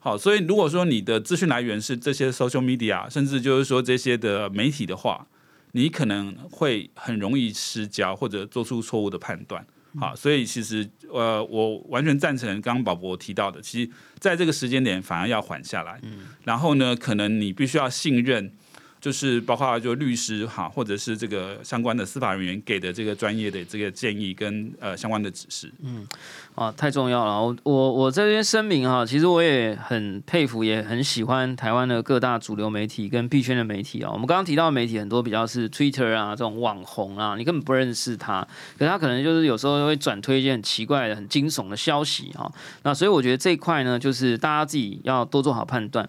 [0.00, 5.26] 好，所以如果说你的资讯来源是这些 social media，甚至就是说这些的媒体的话。
[5.72, 9.64] 你可能会很容易失焦，或者做出错误的判断，
[9.98, 18.52] 好，所以其实呃，我完全赞成刚刚宝博提到的，其实在这个时间点反而要缓下来，嗯，然后呢，可能你必须要信任。
[19.00, 25.72] 就是包括就律师哈，或者是这个相关的司法人员给的这个专业的这个建议跟呃相关的指示。
[25.82, 26.06] 嗯，
[26.54, 27.40] 啊，太重要了。
[27.42, 34.10] 我我我这边声明哈，其实我也很佩服，也很喜欢台湾的各大主流媒体跟币圈的媒体啊。
[34.12, 38.46] 我们刚刚提到的媒体很多比较是 Twitter 啊这种网红啊，你根本不认识他，
[38.78, 42.50] 可他可能就是有时候会转推一些很奇怪的、很惊悚的消息啊。
[42.82, 46.06] 那所以我觉得这一块呢，就是大家自己要多做好判断。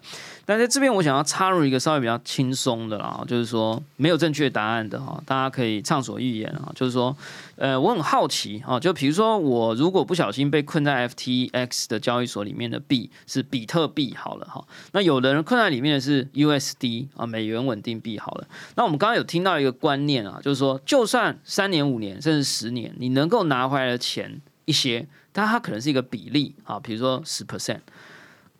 [0.52, 6.70] 但在这边，我想要插入一个稍微比较轻松的啦，就是说没有正确答案的哈，大家可以畅所欲言啊。
[6.74, 7.16] 就是说，
[7.56, 14.62] 呃，我很好奇啊，就比如说我如果不小心被困在 FTX 的交易所里面的币是比特币好了哈，
[14.92, 18.46] 那有的人困在里面的是 USD 啊，美元稳定币好了。
[18.74, 27.80] 那我们刚刚有听到一个观念啊，就是说，就算三年、五年甚至十年，你能够拿回来的钱一些，但它可能是一个比例啊，比如说十 percent。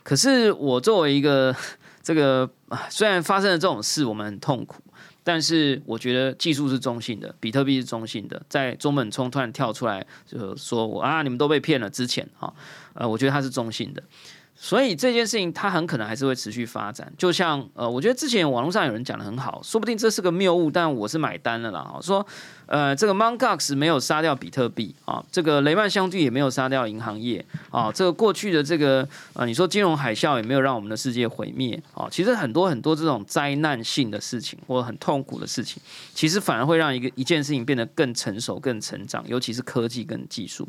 [0.05, 1.55] 可是我作为一个
[2.03, 2.51] 这个，
[2.91, 4.83] 虽然发生了这种事，我们很痛苦，
[5.23, 12.53] 但是我觉得技术是中性的，比特币是中性的，在中本聪突然跳出来就说我啊，你们都被骗了之前哈，
[12.95, 14.03] 呃，我觉得它是中性的。
[14.55, 21.99] 所以这件事情它很可能还是会持续发展，就像呃，我觉得之前网络上有人讲的很好，说不定这是个谬误，但我是买单了啦。
[22.01, 22.25] 说
[22.73, 32.09] 呃，这个 Mongox 没有杀掉比特币啊，这个雷曼兄弟也没有杀掉银行业啊，这个过去的这个呃，你说金融海啸也没有让我们的世界毁灭啊。
[32.11, 35.83] 其实很多很多这种灾难性的事情或者很痛苦的事情，
[36.15, 40.67] 其实反而会让一个一件事情变得更成熟、更成长，尤其是科技跟技术。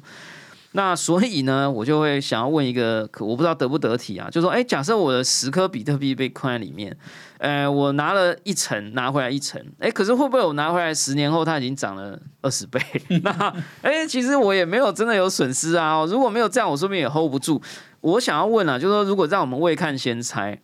[0.75, 6.97] 那所以呢，我就会想要问一个，我不知道得不得体啊，就说，哎，假设我的十颗比特币被困在里面，
[7.37, 12.81] 呃，我拿了一层，拿回来一层，哎，可是会不会我拿回来十年后它已经涨了二十倍？
[13.23, 16.03] 那，哎，其实我也没有真的有损失啊。
[16.05, 17.61] 如果没有这样，我说不定也 hold 不住。
[18.01, 20.59] 我想要问啊，就是说，如果让我们未看先猜，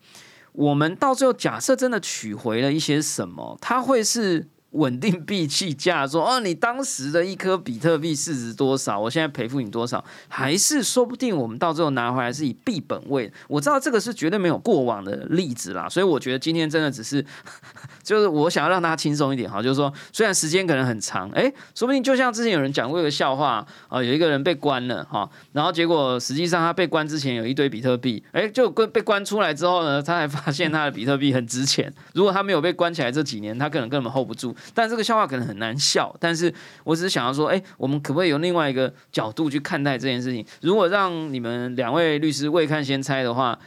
[0.53, 4.47] 我们到最后假设真的取回了一些什么，它会是？
[4.71, 8.99] 稳定币计价说哦，你当时的一颗比特币市值多少？
[8.99, 10.03] 我现在赔付你多少？
[10.27, 13.31] 还是说不定我们到最后拿回来是以币本位？
[13.47, 17.25] 我知道这个是绝对没有过往的例子啦，所以我觉得今天真的只是，
[18.03, 31.91] 就是我想要让大家轻松一点哈，就是说虽然时间可能很长，哎，说不定就像之前有人讲过一个笑话啊，有一个人被关了哈，然后结果实际上他被关之前有一堆比特币，哎，就关被关出来之后呢，他才发现他的比特币很值钱。
[32.13, 34.55] 如果他没有被关起来这几年，他可能根本 hold 不住。
[34.73, 40.45] 但这个笑话可能很难笑，但是我只是想要说，哎，我们可不可以用另外一个角度去看待这件事情？
[40.61, 43.57] 如果让你们两位律师未看先猜的话，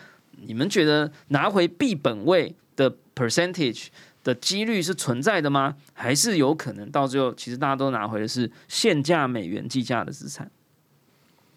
[0.45, 3.87] 你们觉得拿回币本位的 percentage
[4.25, 5.77] 的几率是存在的吗？
[5.93, 10.51] 还是有可能到最后，其实大家都拿回的是现价美元计价的资产？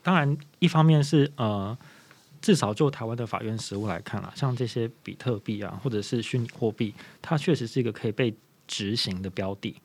[0.04, 1.76] 当然，一方面是呃，
[2.42, 6.94] 至少就台湾的法院实务来看啦，像这些比特币啊，或者是虚拟货币，
[7.24, 8.32] 它确实是一个可以被
[8.68, 9.76] 执行的标的，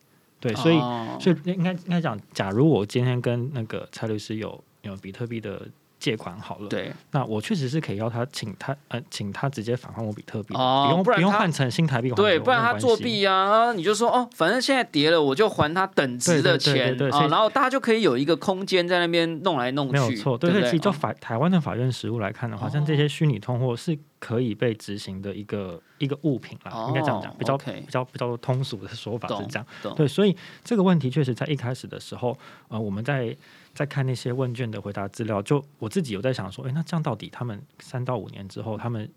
[0.41, 0.79] 对，所以
[1.21, 5.69] 所以应该应该讲，假如我今天跟那个蔡律师有有比特币的。
[6.01, 30.35] 借款好了，对，那我确实是可以要他请他呃，请他直接返还我比特币，哦，不用不用换成新台币，对，不然他作弊啊，你就说哦，反正现在跌了，我就还他等值的钱啊，然后大家就可以有一个空间在那边弄来弄去，没有错，对对，其实就法台湾的法院实务来看的话，像这些虚拟通货是可以被执行的一个一个物品啦，应该这样讲，比较比较比较通俗的说法是这样，对，所以
[30.65, 32.35] 这个问题确实在一开始的时候，
[32.69, 33.37] 呃，我们在。
[33.75, 39.11] 在看那些问卷的回答资料，就我自己有在想说，哎，那这样到底他们三到五年之后，他们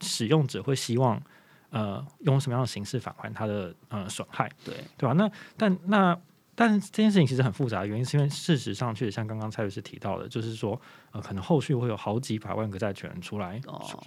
[0.00, 1.22] 使用者会希望
[1.70, 4.50] 呃用什么样的形式返还他的呃损害？
[4.64, 5.12] 对对吧？
[5.14, 6.18] 那但那
[6.54, 10.80] 但这件事情其实很复杂，原因是因为事实上确实像刚刚蔡律师提到的，就是说
[11.12, 13.60] 呃可能后续会有好几百万个债权人出来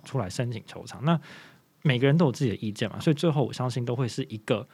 [0.04, 1.20] 出来申请求偿，那
[1.82, 4.68] 每个人都有自己的意见嘛，所以最后我相信都会是一个。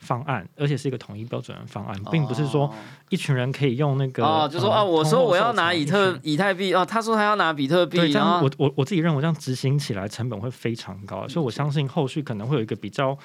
[0.00, 2.70] 方案，而且是一个统一标准的方案，并不是说
[3.08, 13.16] 一群人可以用那个哦，就说啊，我说我要拿以特以太币哦，他说他要拿比特币，这样我我我自己认为这样执行起来成本会非常高，所以我相信后续可能会有一个比较。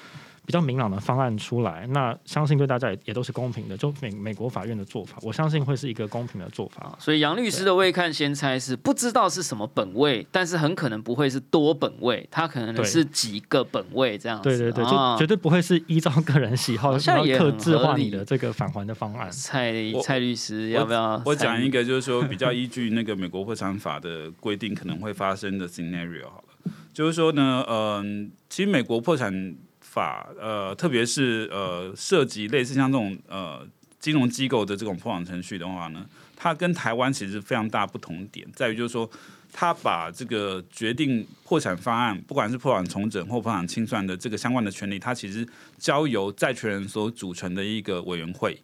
[0.45, 3.75] 比较明朗的方案出来，那相信对大家也也都是公平的。
[3.75, 6.95] 就美美国法院的做法，我相信会是一个公平的做法。
[6.99, 14.39] 所以杨律师的未看先猜是不知道是什么本位，但是很可能不会是多本位，他可能是几个本位这样。
[14.41, 19.31] 对对对，就绝对不会是依照个人喜好，像克制化你的这个返还的方案。
[19.31, 21.19] 蔡蔡律师要不要？
[21.25, 29.55] 我讲一个，就是说比较依据那个美国破产法的规定可能会发生的 scenario 好了，就是说呢，嗯，其实美国破产。
[29.95, 33.65] 法呃，特别是呃，涉及类似像这种呃
[33.97, 36.05] 金融机构的这种破产程序的话呢，
[36.35, 39.09] 它跟台湾其实非常大不同点，在于就是说，
[39.53, 48.61] 它把这个决定破产方案，不管是破产重整或破产清算的这个相关的权利，它其实交由债权人所组成的一个委员会。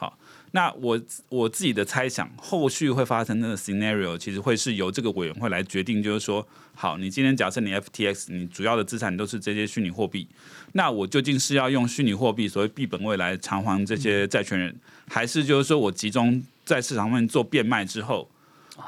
[0.00, 0.18] 好，
[0.52, 6.46] 那我我自己的猜想，后续会发生的 scenario，其实会是由这个委员会来决定，就是说。
[6.72, 10.26] 好，你今天假设你 FTX，你主要的资产都是这些虚拟货币，
[10.72, 14.74] 那我究竟是要用虚拟货币所谓币本位来偿还这些债权人，
[15.10, 18.26] 还是就是说我集中在市场上面做变卖之后，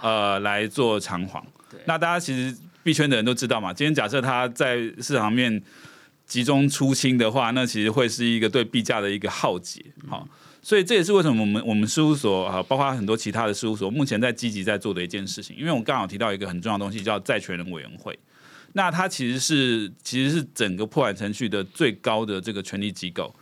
[0.01, 1.45] 呃，来做偿还？
[1.85, 5.63] 那大家其实币圈的人都知道嘛，今天假设他在市场面
[6.27, 9.85] 集中出清的话，那其实会是一个对币价的一个浩劫。
[10.09, 10.27] 好。
[10.65, 15.57] 所以这也是为什么我们我们事务所啊，包括很多其他的事务所，目前在积极在做的一件事情。
[15.57, 18.17] 因为我刚好提到一个很重要的东西，叫债权人委员会。
[18.75, 23.35] 那它其实是其实是整个破产程序的最高的这个权力机构。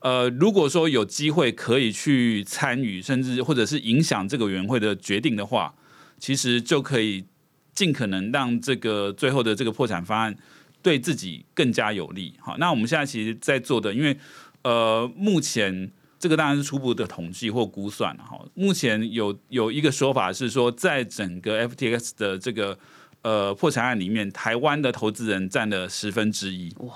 [0.00, 5.74] 呃，如果说有机会可以去参与，甚至或者是影响这个委员会的决定的话，
[6.18, 7.26] 其实就可以
[7.74, 10.34] 尽可能让这个最后的这个破产方案
[10.80, 12.32] 对自己更加有利。
[12.40, 14.16] 好，那我们现在其实在做的，因为
[14.62, 15.92] 呃，目前。
[16.24, 18.42] 这个当然是初步的统计或估算了哈。
[18.54, 22.78] 目前有有一个说法是说，在整个 FTX 的这个
[23.20, 26.72] 呃破产案里面，台湾的投资人占了十分之一。
[26.78, 26.94] 哇！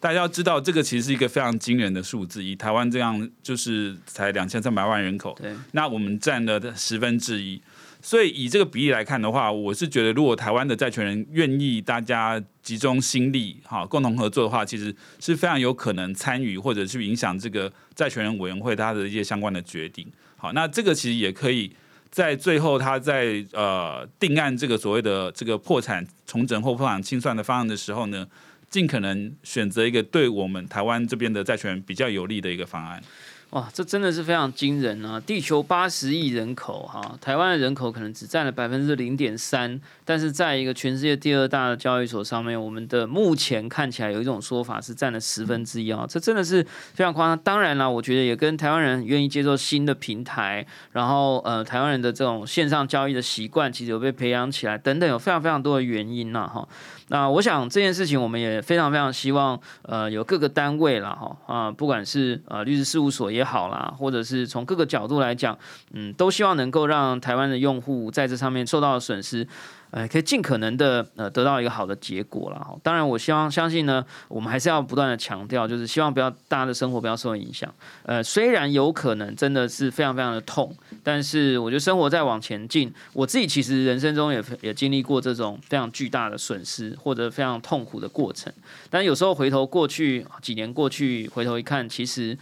[0.00, 2.44] 大家要知道，这个其实是一个非常惊人的数字。
[2.44, 7.58] 以台湾这样就是才两千三百万人口，对，那我们占了十分之一。
[8.00, 20.06] 所以以这个比例来看的话，我是觉得，如果台湾的债权人愿意大家集中心力，哈，共同合作的话，其实是非常有可能参与或者去影响这个债权人委员会它的一些相关的决定。
[20.36, 21.72] 好，那这个其实也可以
[22.10, 28.24] 在最后他在呃定案这个所谓的这个破产重整或破产清算的方案的时候呢，
[28.70, 33.02] 尽可能选择一个对我们台湾这边的债权人比较有利的一个方案。
[33.50, 35.18] 哇，这真的是非常惊人啊！
[35.18, 46.62] 地球八十亿人口，哈，台湾的人口可能只占了百分之零点三，但是在一个全世界第二大的交易所上面，我们的目前看起来有一种说法是占了十分之一啊，这真的是
[46.92, 47.38] 非常夸张。
[47.38, 56.68] 当然了，我觉得也跟台湾人愿意接受新的平台，然后呃，台湾人的这种线上交易的习惯其实有被培养起来，等等，有非常非常多的原因呐，哈。
[57.08, 65.58] 那我想这件事情，我们也非常非常希望，呃，有各个单位啦，哈啊，不管是呃律师事务所也好啦，或者是从各个角度来讲，
[65.92, 69.46] 嗯，都希望能够让台湾的用户在这上面受到损失。
[69.90, 72.76] 呃，可以尽可能的呃得到一个好的结果了哈。
[72.82, 77.72] 当然，我希望相信呢，我们还是要不断的强调，就是希望不要大家的生活不要受影响。
[78.02, 82.92] 呃，虽然有可能真的是非常非常的痛，但是我觉得生活在往前进。
[83.14, 88.52] 我自己其实人生中也也经历过这种非常巨大的损失或者非常痛苦的过程。
[88.90, 92.36] 但有时候回头过去几年过去，回头一看，其实，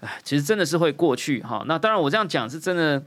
[0.00, 1.64] 哎，其实真的是会过去哈。
[1.66, 3.02] 那当然，我这样讲是真的。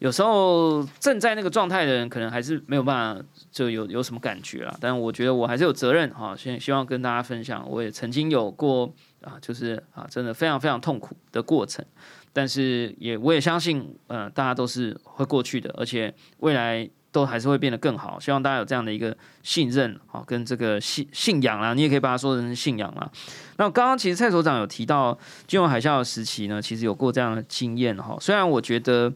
[0.00, 4.76] 有时候正在那个状态的人，可能还是没有办法就有有什么感觉啊。
[4.80, 8.92] 但我觉得我还是有责任哈，希希望跟大家分享，我也曾经有过
[9.22, 11.84] 啊，就是啊，真的非常非常痛苦的过程。
[12.32, 18.20] 但是也我也相信，呃，大家都是会过去的，而且未来都还是会变得更好。
[18.20, 23.10] 希望大家有这样的一个信任啊，跟这个信信仰啦，你也可以把它说成信仰啦。
[23.56, 25.18] 那刚刚其实蔡所长有提到
[25.48, 28.16] 金融海啸的时期呢，其实有过这样的经验哈。
[28.20, 29.12] 虽然我觉得。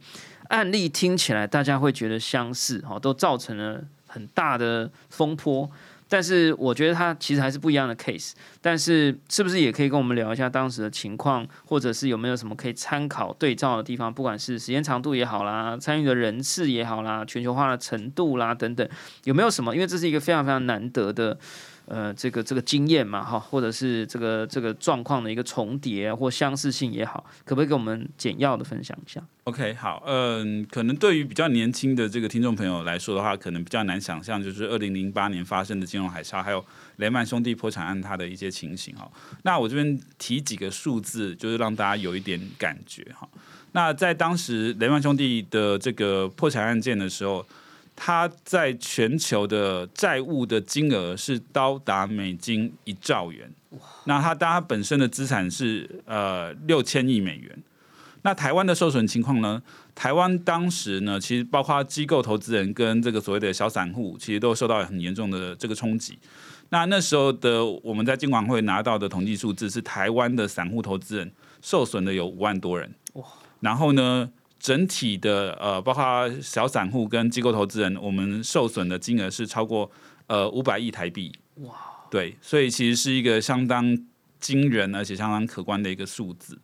[0.49, 5.71] 案例听起来大家会觉得相似，哈，都造成了很大的风波。
[6.09, 8.33] 但是我觉得它其实还是不一样的 case。
[8.61, 14.13] 但是是不是也可以跟我们聊一下当时的情况，或者是有没有什么可以参考对照的地方？
[14.13, 18.87] 不管是时间长度也好啦，参与的人次也好啦，全球化的程度啦等等，
[19.25, 19.75] 有没有什么？
[19.75, 21.39] 因为这是一个非常非常难得的。
[21.87, 36.65] 呃，这个这个经验嘛，哈，或者是这个这个状况的一个重叠或相似性也好，可不可以给我们简要的分享一下？OK，好，嗯，可能对于比较年轻的这个听众朋友来说的话，可能比较难想象，就是二零零八年发生的金融海啸，还有
[36.97, 39.11] 雷曼兄弟破产案它的一些情形哈。
[39.43, 43.29] 那我这边提几个数字，就是让大家有一点感觉哈。
[43.73, 47.45] 那在当时雷曼兄弟的这个破产案件的时候。
[47.95, 53.53] 它在全球的债务的金额是高达美金一兆元，
[54.07, 57.63] 那它当它本身的资产是呃六千亿美元。
[58.23, 59.63] 那台湾的受损情况呢？
[59.95, 66.19] 台湾当时呢，其实包括机构投资人跟这个所谓的小散户，其实都受到很严重的这个冲击。
[66.71, 71.31] 那那时候的我们在金管会拿到的统计数字是，台湾的散户投资人
[71.61, 72.95] 受损的有五万多人。
[73.15, 73.25] 哇！
[73.61, 74.31] 然后呢？
[74.63, 79.91] 整体的呃，包括小散户跟机构投资人，我们受损的金额是超过
[80.29, 81.33] 呃五百亿台币。
[81.57, 81.75] 哇，
[82.09, 83.99] 对，所以其实是一个相当
[84.39, 86.57] 惊人而且相当可观的一个数字。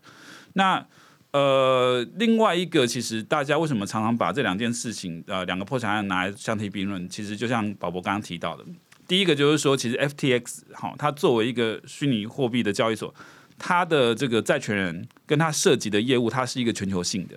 [0.53, 0.87] 那
[1.33, 7.09] 呃，另外一个，其实大家为什么常常把这两件事情呃两个破产案拿来相提并论？
[7.09, 8.65] 其实就像宝博刚刚提到的，
[9.09, 13.13] 第一个就是说，其实 FTX 好，它作为一个虚拟货币的交易所，
[13.59, 17.37] 它的这个债权人跟它涉及的业务，它是一个全球性的。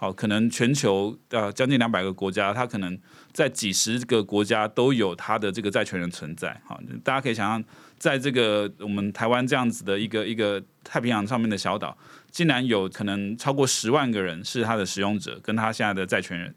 [0.00, 2.96] 好，可能全球呃将近两百个国家，它可能
[3.32, 6.56] 在几十个国家都有它的这个债权人存在。
[6.64, 7.64] 好，大家可以想象，
[7.98, 11.98] 在这个我们台湾这样子的一个一个太平洋上面的小岛，
[12.30, 16.54] 竟然有可能超过十万个人是它的使用者，跟他现在的债权人。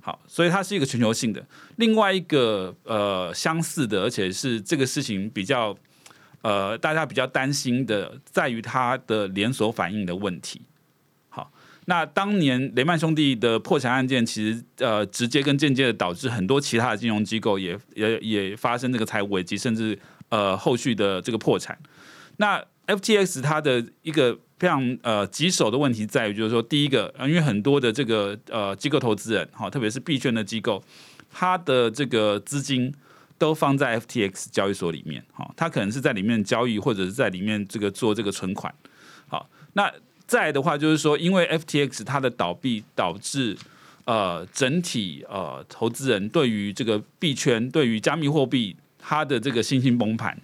[0.00, 1.46] 好，所以它是一个全球性的。
[1.76, 5.76] 另外一个呃相似的，而且是这个事情比较
[6.40, 10.62] 呃大家比较担心的，在于它的连锁反应的问题。
[11.88, 21.78] 那当年雷曼兄弟的破产案件，其实呃直接跟间接的导致很多其他的金融机构也也也发生这个财务危机，甚至呃后续的这个破产。
[22.36, 30.84] 那 FTX 它的一个非常呃棘手的问题在于，就是说第一个，因为很多的这个呃机构投资人哈，特别是币圈的机构，
[31.32, 32.94] 它的这个资金
[33.38, 38.74] 都放在 FTX 交易所里面哈，它可能是在里面交易或者是在里面这个做这个存款。
[39.26, 39.90] 好，那。
[40.28, 43.56] 再的话，就是说，因为 FTX 它的倒闭导致
[44.04, 50.38] 呃整体呃投资人对于这个币圈、对于加密货币它的这个信心崩盘。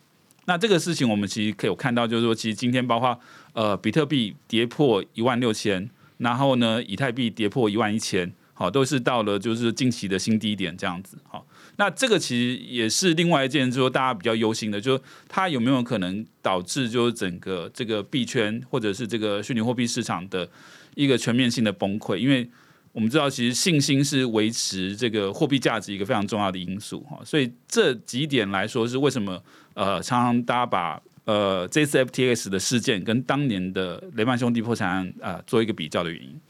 [0.46, 3.18] 那这个事情我们其实可以有看到，就是说，其实今天包括
[3.52, 11.46] 呃比特币跌破一万六千，然后呢以太币跌破一万一千，好，都是到了就是近期的新低点这样子，好。
[11.76, 20.48] 那这个其实也是另外一件，就是说大家比较忧心的，就是它有没有可能导致就是整个这个币圈或者是这个虚拟货币市场的
[20.94, 22.16] 一个全面性的崩溃？
[22.16, 22.48] 因为
[22.92, 27.20] 我们知道，其实信心是维持这个货币价值一个非常重要的因素哈。
[27.24, 29.42] 所以这几点来说，是为什么
[29.74, 36.40] 呃，常常大家把呃这次 FTX 的事件跟当年的雷曼兄弟破产案啊做一个比较的原因。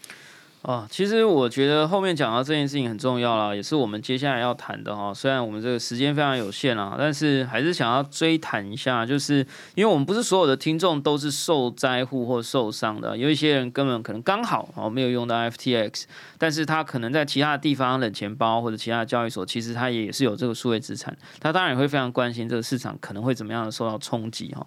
[0.64, 5.12] 哦，其实我觉得后面讲到这件事情很重要啦，也是我们接下来要谈的哈。
[5.12, 16.04] 虽然我们这个时间非常有限啊，但是还是想要追谈一下，就是因为我们不是所有的听众都是受灾户或受伤的，有一些人根本可能刚好哦没有用到 FTX，
[16.38, 24.66] 但是他可能在其他地方冷钱包或者其他交易所，其实他也是有这个数位资产，他当然也会非常关心这个市场可能会怎么样的受到冲击哈。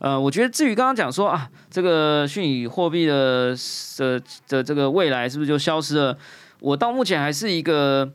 [0.00, 3.54] 呃，我觉得至于刚刚讲说啊，这个虚拟货币的
[3.96, 6.16] 的的这个未来是不是就消失了？
[6.60, 8.10] 我到目前还是一个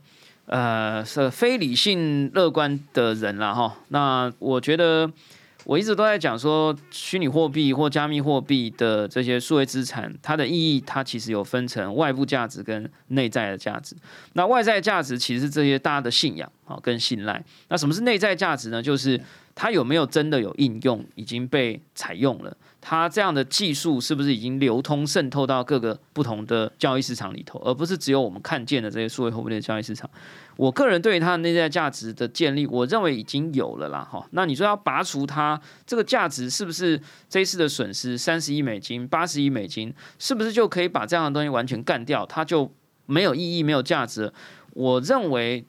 [0.46, 3.76] 呃是非理性乐观的人啦哈。
[3.88, 5.10] 那我觉得
[5.64, 13.96] 我一直都在讲说，虚拟货币或加密货币的这些数位资产，它的意义它其实有分成外部价值跟内在的价值。
[14.34, 17.42] 那外在价值其实是这些大家的信仰啊跟信赖。
[17.68, 18.82] 那什么是内在价值呢？
[18.82, 19.18] 就是
[19.54, 22.56] 它有没有真的有应用，已经被采用了？
[22.80, 30.08] 它这样的技术是不是已经流通渗透到各个不同的交易市场里头，而不是只有我们看见的这些数位货币的交易市场？
[30.56, 34.06] 我个人对于它的内在价值的建立，我认为已经有了啦。
[34.10, 42.26] 哈，那你说要拔除它这个价值，是不是这一次的损失三十亿美金、八十亿美金，是不是就可以把这样的东西完全干掉？
[42.26, 42.70] 它就
[43.06, 44.30] 没有意义、没有价值？
[44.74, 45.64] 我认为，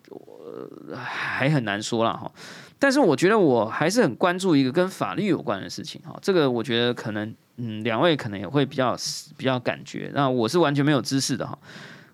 [0.93, 2.29] 还很难说了哈。
[2.77, 8.95] 但是我觉得我还是很关注一个跟法律有关的事情哈，这个我觉得可能嗯两位可能也会比较
[9.37, 11.57] 比较感觉，那我是完全没有知识的哈，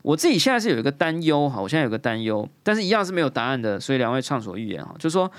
[0.04, 5.30] 我自己现在是有一个担忧哈，我现在有个担忧，但是一样是没有答案的，所以两位畅所欲言哈，就是说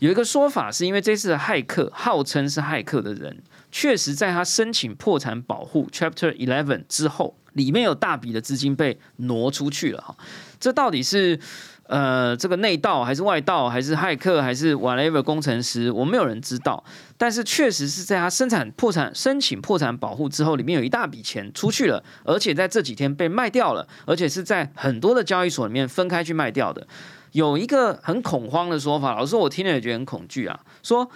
[0.00, 10.16] 有一个说法是因为这次的骇客号称是骇客的人，确实在他申请破产保护 Chapter Eleven 之后，里面有大笔的资金被挪出去了哈，
[10.58, 11.38] 这到底是？
[11.84, 16.82] 呃，这个内道还是外道，还是骇客，还是 whatever 工程师，我没有人知道。
[17.18, 26.86] 但是确实是在他生产破产申请破产保护之后，里面有一大笔钱出去了，而且在这几天被卖掉了，而且是在很多的交易所里面分开去卖掉的。
[27.32, 31.10] 有一个很恐慌的说法，老师我听了也觉得很恐惧啊，说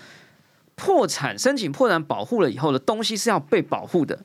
[0.75, 4.19] 破产申请破产保护了以后的东西是要被保护的，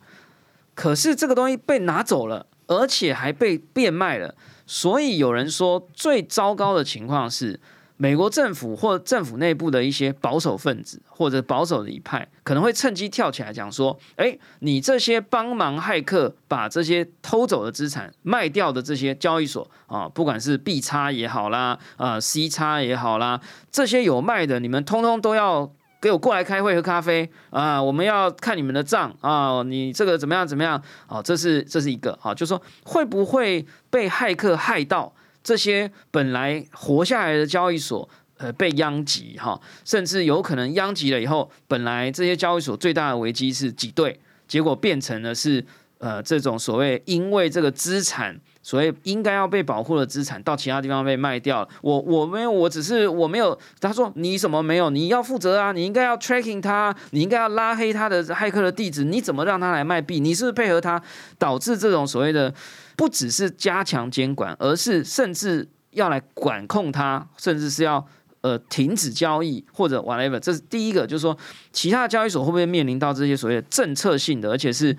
[0.76, 4.36] 可是这个东西被拿走了，而且还被变卖了。
[4.74, 7.59] 所以有人说，最糟糕的情况是，
[7.97, 25.69] 美国政府或政府内部的一些保守分子或者保守的一派，可能会趁机跳起来讲说：“哎，你这些帮忙骇客把这些偷走的资产卖掉的这些交易所啊，不管是 B 叉也好啦，啊 C 叉也好啦，这些有卖的，你们通通都要。”
[26.02, 27.82] 给我过来开会喝咖啡啊！
[27.82, 29.62] 我们要看你们的账啊！
[29.62, 30.82] 你这个怎么样怎么样？
[31.06, 39.62] 好，这是这是一个啊，就是说会不会被骇客害到这些本来活下来的交易所呃被殃及哈？
[39.86, 45.64] 甚至有可能殃及了以后，本来这些交易所最大的危机是挤兑，结果变成了是
[45.99, 48.39] 呃这种所谓因为这个资产。
[48.64, 51.70] 所以应该要被保护的资产到其他地方被卖掉了。
[51.82, 53.57] 我我没有，我只是我没有。
[53.80, 54.89] 他说你什么没有？
[54.89, 55.72] 你要负责啊！
[55.72, 59.03] 你应该要 tracking 他，你应该要拉黑他的骇客的地址。
[59.03, 60.20] 你怎么让他来卖币？
[60.20, 61.01] 你是不是配合他，
[61.38, 62.53] 导致这种所谓的
[62.95, 68.05] 不只是加强监管，而是甚至要来管控他，甚至是要
[68.41, 70.39] 呃停止交易或者 whatever。
[70.39, 71.36] 这是第一个，就是说
[71.72, 74.95] 其他交易所会不会面临到这些所谓的政策性的，而且是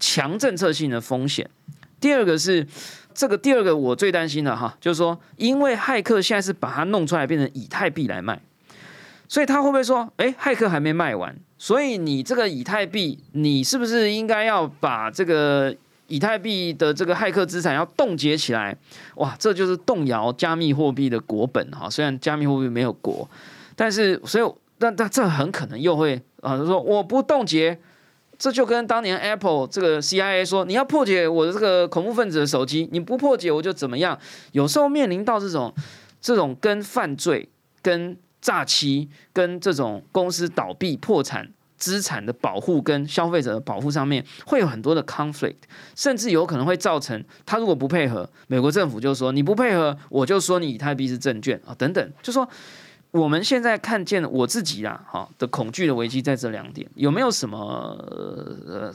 [0.00, 1.48] 强政策性的风险？
[2.04, 2.66] 第二个是
[3.14, 8.38] 这个，第二个我最担心的哈，就是说，因为骇客现在是把它弄出来变成以太币来卖，
[9.26, 15.74] 所以他会不会说，哎，骇客还没卖完，所以你这个以太币，你是不是应该要把这个
[16.08, 18.76] 以太币的这个骇客资产要冻结起来？
[19.14, 21.88] 哇，这就是动摇加密货币的国本哈。
[21.88, 23.26] 虽然加密货币没有国，
[23.74, 27.80] 但是所以，但但这很可能又会啊，就说我不冻结。
[28.44, 34.18] 这就跟当年 Apple 这个 CIA 说，你要破解我的这个恐怖分子的手机，你不破解我就怎么样？
[34.52, 35.74] 有时候面临到这种
[36.20, 37.48] 这种跟犯罪、
[37.80, 45.56] 跟诈欺、跟这种公司倒闭破产、资产的保护跟消费者的保护上面，会有很多的 conflict，
[45.96, 52.46] 甚至有可能会造成他如果不配合，美国政府就说你不配合，我就说你以太币是证券啊等等，就说。
[53.14, 57.56] 我们现在看见我自己啊，哈的恐惧的危机在这两点，有没有什么
[58.66, 58.92] 呃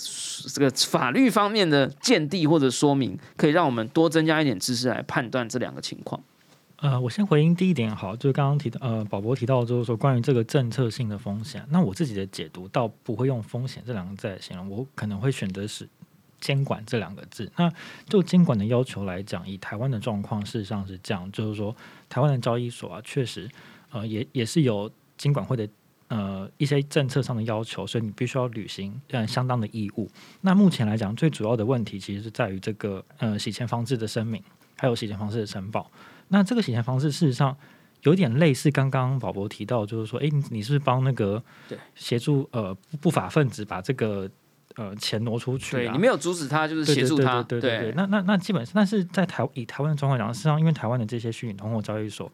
[0.53, 6.22] 这个法律方面的见地或者说明，可以让我们多增加一点知识来判断这两个情况？
[6.82, 15.88] 呃，我先回应第一点，好，就是刚刚提到呃，宝博提到就是说关于这个政策性的风险，那我自己的解读倒不会用风险这两个字来形容，我可能会选择是
[16.41, 17.49] 监管这两个字。
[17.55, 17.72] 那
[18.09, 21.74] 就监管的要求来讲，以台湾的状况，事实上是这样，就是说
[22.09, 23.49] 台湾的交易所啊，确实
[23.92, 25.68] 呃也也是有金管会的
[26.08, 30.10] 呃一些政策上的要求，所以你必须要履行呃相当的义务。
[30.42, 34.42] 那目前来讲，最主要的问题其实是在于这个呃洗钱方式的声明，
[34.78, 35.90] 还有洗钱方式的申报。
[36.28, 37.56] 那这个洗钱方式事实上。
[38.04, 44.26] 有点类似刚刚宝宝提到，就是说，哎，你是不是帮那个对协助呃不法分子把这个
[44.78, 45.80] 呃钱挪出去、啊？
[45.80, 47.44] 对你没有阻止他，就是协助他。
[47.44, 52.32] 对对对对对那那那基本上，但是在台以台湾的状况讲，事实上，因为台湾的这些虚拟通货交易所，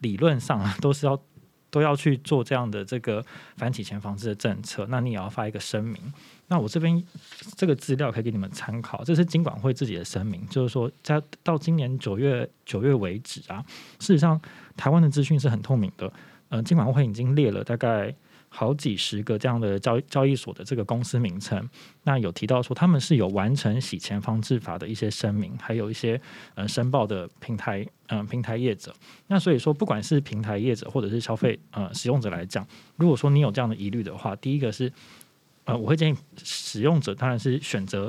[0.00, 1.20] 理论上啊都是要
[1.68, 3.22] 都要去做这样的这个
[3.56, 6.00] 反洗钱防治的政策，那你也要发一个声明。
[6.48, 7.02] 那我这边
[7.54, 13.62] 这个资料可以给你们参考，这是金管会自己的声明，就是说在到今年九月九月为止啊，
[13.98, 14.40] 事实上
[14.76, 16.10] 台湾的资讯是很透明的，
[16.48, 18.14] 嗯，金管会已经列了大概
[18.48, 21.68] 好几十个这样的交交易所的这个公司名称，
[22.04, 26.20] 那有提到说他们是有完成洗钱防治法的一些声明，还有一些
[26.54, 28.94] 呃申报的平台嗯、呃、平台业者，
[29.26, 32.66] 那所以说不管是平台业者或者是消费呃使用者来讲，
[32.96, 34.92] 如果说你有这样的疑虑的话，第一个是。
[35.68, 38.08] 呃，我会建议使用者当然是选择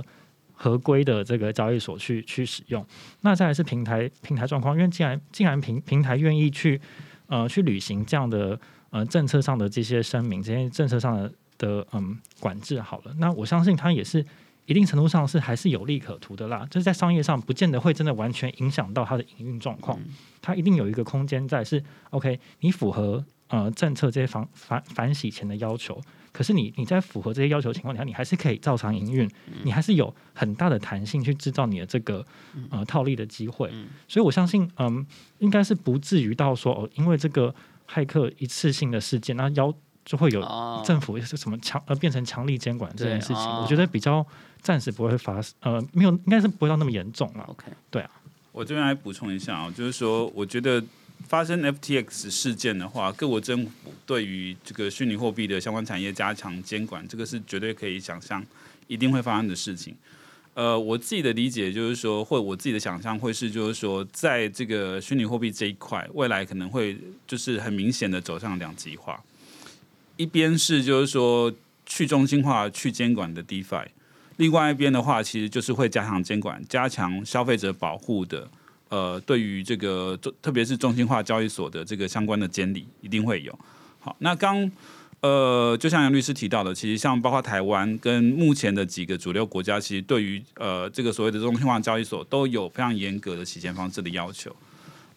[0.54, 2.86] 合规的这个交易所去去使用。
[3.22, 6.80] 那再来是平台平台状况，因为既然既然平平台愿意去
[7.26, 8.60] 呃去履行这样的
[8.90, 14.26] 呃政策上的这些声明，这些政策上的的嗯管制好了，那我相信它也是
[14.66, 16.66] 一定程度上是还是有利可图的啦。
[16.70, 20.00] 就是在商业上不见得会真的完全影响到它的营运状况，
[20.42, 26.02] 它一定有一个空间在是 OK，你符合呃政策这些反反反洗钱的要求。
[26.34, 29.28] 可是你你在符合这些要求的情况下，你还是可以照常营运，
[29.64, 32.24] 你还是有很大的弹性去制造你的这个
[32.70, 33.72] 呃套利的机会。
[34.08, 35.04] 所以我相信，嗯，
[35.40, 37.56] 应该是不至于到说哦，因为这个
[37.90, 39.74] 骇客一次性的事件，那要
[40.06, 40.42] 就会有
[40.86, 43.38] 政府是什么强呃变成强力监管这件事情。
[43.38, 44.26] 我觉得比较
[44.62, 47.44] 暂时不会发生，呃，没有，应该是不会到那么严重了。
[47.48, 48.10] OK，对啊，
[48.52, 50.84] 我这边来补充一下啊，就是说，我觉得。
[51.28, 58.42] 发生 FTX 事件的话，各国政府对于这个虚拟货币的相关产业加强监管，这个是绝对可以想象
[58.86, 59.96] 一定会发生的事情。
[60.58, 66.98] 呃，我自己的理解就是说，或我自己的想象会是，就是说，在这个虚拟货币这一块，未来可能会
[67.28, 69.24] 就是很明显的走向两极化。
[70.16, 71.54] 一边是就是说
[71.86, 73.86] 去中心化、去监管的 DeFi，
[74.38, 78.50] 另外一边的话，其实就是会加强监管、加强消费者保护的。
[78.90, 83.56] 呃，对于这个，特别是中心化交易所的这个相关的监理，一定会有。
[84.00, 84.72] 好，那刚
[85.28, 94.56] 呃，就像杨律师提到的，其实像包括台湾跟目前的几个主流国家，其实对于呃这个所谓的中心化交易所都有非常严格的洗钱方式的要求。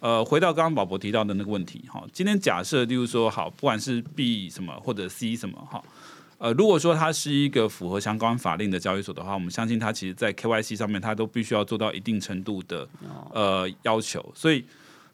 [0.00, 5.82] 呃，回到刚刚宝博提到的那个问题，哈，今天假设，例如说，好，不管是 B 什么或者 C 什么，哈。
[6.38, 12.88] 呃，如果说它是一个符合相关法令的交易所的话，我们相信它其实在 KYC 上面，它都必须要做到一定程度的
[13.34, 14.32] 呃要求。
[14.34, 14.64] 所以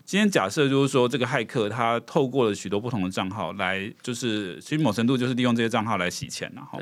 [0.07, 6.81] 今天假设就是说，这个骇客他透过了许多不同的账号来，就是其实某程度就是利用这些账号来洗钱然后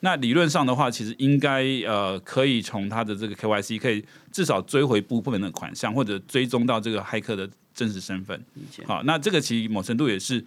[0.00, 4.02] 那理论上的话，其实应该呃可以从他的这个 KYC 可以
[4.32, 8.42] 至少追回部分的款项，或者追踪到这个骇客的真实身份。
[8.86, 10.42] 好，那这个其实某程度也是。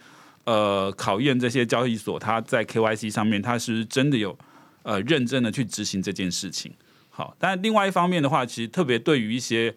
[0.46, 4.38] 呃，考验这些交易所，他在 KYC 上面，它是真的有
[4.82, 6.70] 呃认真的去执行这件事情。
[7.10, 9.74] 好，但另外一方面的话，其实特别对于一些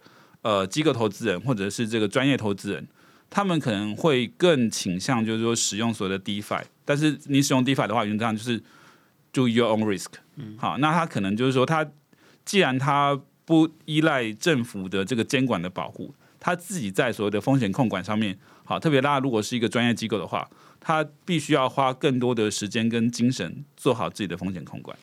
[0.47, 2.87] 呃机构投资人或者是这个专业投资人，
[3.29, 6.63] 他们可能会更倾向就是说使用所谓的 DeFi。
[6.85, 8.63] 但是你使用 DeFi 的话，原则上就是
[9.33, 10.13] Do your own risk。
[10.37, 11.85] 嗯，好，那他可能就是说，他
[12.45, 18.39] 既然他不依赖政府的这个监管的保护，他自己在所谓的风险控管上面。
[18.65, 20.49] 好，特别大家如果是一个专业机构的话，
[20.81, 24.97] 他必须要花更多的时间跟精神做好自己的风险控管。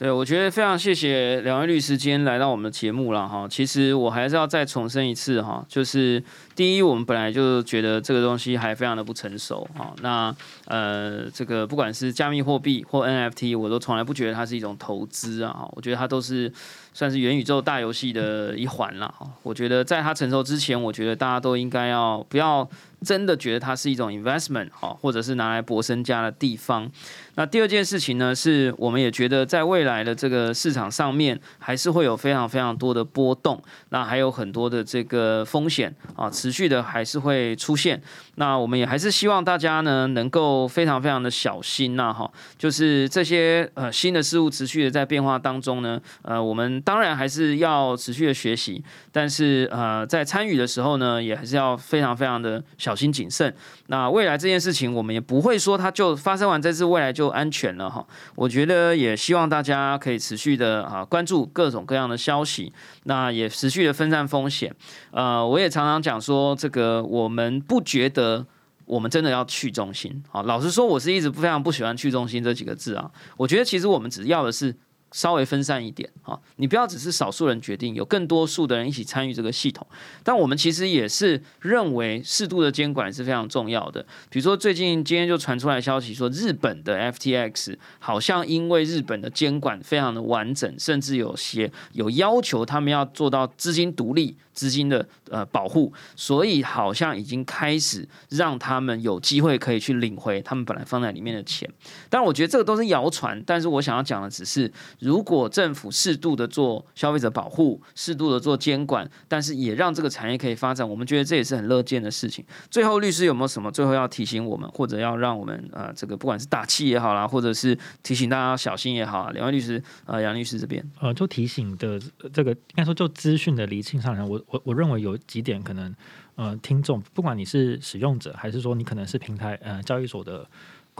[0.00, 3.46] 对，我觉得非常谢谢两位律师今天来到我们的节目了哈。
[3.46, 6.24] 其实我还是要再重申一次哈，就是
[6.56, 9.92] 第一，我们本来就觉得这个东西还非常的不成熟哈。
[10.00, 10.34] 那
[10.64, 15.68] 呃，这个不管是加密货币或 NFT，我都从来不觉得它是一种投资啊。
[15.72, 16.50] 我觉得它都是
[16.92, 19.28] 算是元宇宙大游戏的一环了哈。
[19.42, 22.68] 我觉得在它成熟之前，我觉得大家都应该要不要
[23.04, 26.90] 真的觉得它是一种 investment 哈，或者是拿来博身家的地方。
[27.36, 38.02] 那第二件事情呢，是我们也觉得在未来的这个市场上面，还是会有非常非常多的波动，那还有很多的这个风险啊，持续的还是会出现。
[38.34, 52.94] 那我们也还是希望大家呢，能够非常非常的小心呐，哈，就是这些呃新的事物持续的在变化当中呢，呃，我们当然还是要持续的学习，但是呃，在参与的时候呢，也还是要非常非常的小。
[53.00, 53.56] 心谨慎。
[53.86, 58.06] 那未来这件事情，我们也不会说它就发生完这次，未来就安全了哈。
[58.34, 62.70] 我觉得也希望大家可以持续的啊关注各种各样的消息，
[63.04, 64.70] 那也持续的分散风险。
[65.12, 68.44] 呃，我也常常讲说，这个我们不觉得
[68.84, 70.42] 我们真的要去中心啊。
[70.42, 73.10] 老实说，我是一直非常不喜欢去中心这几个字啊。
[73.38, 74.76] 我觉得其实我们只要的是。
[75.12, 79.86] 稍微分散一点啊，你不要只是少数人决定，有更多数的人一起参与这个系统。
[80.22, 84.02] 但我们其实也是认为适度的监管是非常重要的。
[84.28, 94.36] 比如说最近今天就传出来消息说，日本的 FTX 好像因为日本的监管非常的完整，甚至有些有要求他们要做到资金独立。
[94.52, 101.66] 资金的呃保护，所以好像已经开始让他们有机会可以去领回他们本来放在里面的钱。
[102.10, 103.42] 但我觉得这个都是谣传。
[103.46, 104.70] 但是我想要讲的只是，
[105.00, 112.44] 如果政府适度的做消费者保护，适度的做监管，但是也让这个产业可以发展，我们觉得这也是很乐见的事情。
[112.70, 119.30] 最后，律师有没有什么最后要提醒我们，或者要让我们呃这个不管是打气也好啦，或者是提醒大家小心也好？
[119.30, 122.00] 两位律师，呃，杨律师这边，呃，就提醒的
[122.32, 124.40] 这个应该说就资讯的厘清上来，我。
[124.50, 125.94] 我我认为有几点可能，
[126.34, 130.44] 呃，听众不管你是使用者，还是说你可能是平台呃交易所的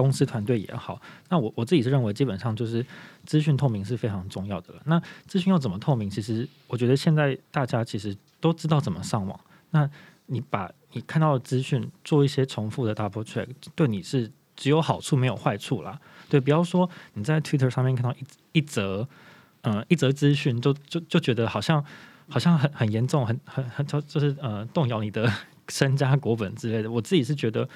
[0.00, 2.84] 公司团队也好，那我我自己是认为基本上就是
[3.26, 4.82] 资讯透明是非常重要的了。
[4.86, 6.08] 那资讯要怎么透明？
[6.08, 9.38] 其实我觉得现在大家其实都知道怎么上网。
[9.70, 9.88] 那
[10.26, 16.00] 你把你看到的资讯做一些重复的 double check，对你是只有好处没有坏处啦。
[16.28, 19.06] 对，不要说你在 Twitter 上面看到一一则
[19.62, 21.84] 嗯一则资讯，就就就觉得好像。
[22.32, 25.28] 好像很很严重，很很很就就是呃动摇你的
[25.68, 26.88] 身家国本之类的。
[26.88, 27.68] 我自己是觉得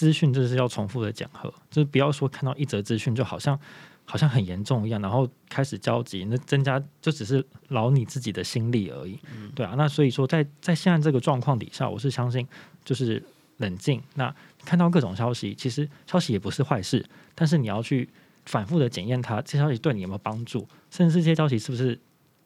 [0.00, 3.60] 资讯就是要重复的讲和，就是不要说看到一则资讯就好像
[4.06, 9.18] 好像很严重一样，然后开始焦急，那增加就只是劳你自己的心力而已。
[9.54, 12.48] 对啊，那所以说在在现在这个状况底下，我是相信
[12.82, 13.22] 就是
[13.58, 14.02] 冷静。
[14.14, 14.34] 那
[14.64, 18.08] 看到各种消息，其实消息也不是坏事，但是你要去
[18.46, 22.00] 反复的检验它，这消息对你有没有帮助，甚至这些消息是不是。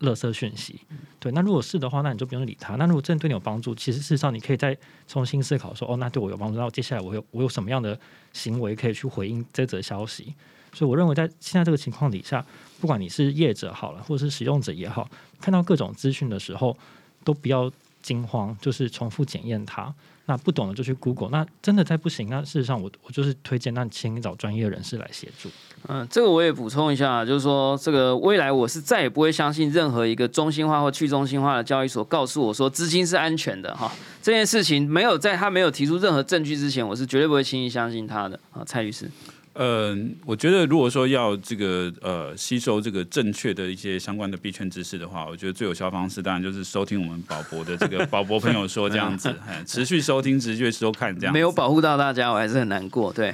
[0.04, 0.78] 乐色讯息，
[1.18, 2.76] 对，那如果是的话，那你就不用理他。
[2.76, 4.76] 那如果真的对你有帮助，其实事实上你可以再
[5.08, 7.98] 重新思考说，哦，那对我有帮助，那接下来我有我有什么样的
[8.32, 10.34] 行为可以去回应这则消息？
[10.72, 12.44] 所以我认为在现在这个情况底下，
[12.80, 15.08] 不管你是业者好了，或者是使用者也好，
[15.40, 16.76] 看到各种资讯的时候，
[17.22, 17.70] 都不要
[18.04, 19.92] 惊慌，就是重复检验它。
[20.26, 25.50] 那不懂的就去 Google，那真的再不行，那事实上我我就是推荐，那你请找专业人士来协助。
[25.86, 33.92] 嗯，这个我也补充一下，就是说这个未来我是再也不会相信任何一个中心化或去中心化的交易所告诉我说资金是安全的哈。
[34.22, 39.10] 这件事情没有在他没有提出任何证据之前，我是绝对不会轻易相信他的啊，蔡律师。
[39.56, 49.32] 嗯，我觉得如果说要这个呃吸收这个正确的一些相关的币圈知识的话，我觉得最有效方式当然就是收听我们宝博的这个宝博朋友说这样子，
[49.64, 51.32] 持续收听、持续收看这样。
[51.32, 53.12] 没有保护到大家，我还是很难过。
[53.12, 53.32] 对，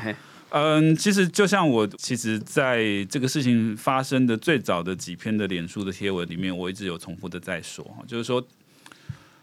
[0.50, 8.46] 嗯，其实就像我其实在这个事情发生的最早的几篇的脸书的贴文里面，我一直有重复的在说，就是说。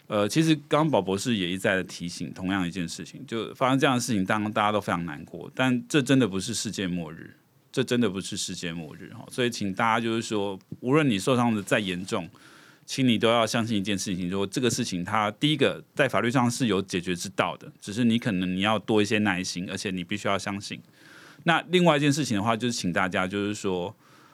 [0.07, 7.35] 呃，其实刚宝博士也一再的提醒同样一件事情，就发生这样的事情，当然大家都非常难过，但这真的不是世界末日，
[7.73, 9.25] 这真的不是世界末日哈。
[9.29, 12.29] 所以，请大家就是说，无论你受伤的再严重，
[12.85, 20.79] 请你都要相信一件事情，说这个事情它第一个在法律上是有解决之道的，只是你可能你要多一些耐心，而且你必须要相信。
[21.43, 23.93] 那另外一件事情的话，就是请大家就是说，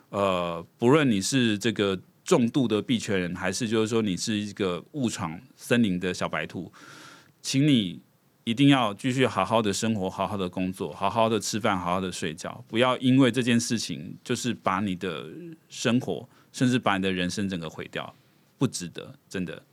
[0.10, 2.00] 呃，不论你是这个。
[2.24, 6.72] 重度的币圈人，还是就是说你是一个误闯森林的小白兔，
[7.42, 8.02] 请你
[8.46, 15.26] 一定要继续好好的生活，好好的工作，好好的吃饭，好好的睡觉，不要因为这件事情就是把你的
[15.70, 18.14] 生活，甚至把你的人生整个毁掉，
[18.58, 19.64] 不值得，真的。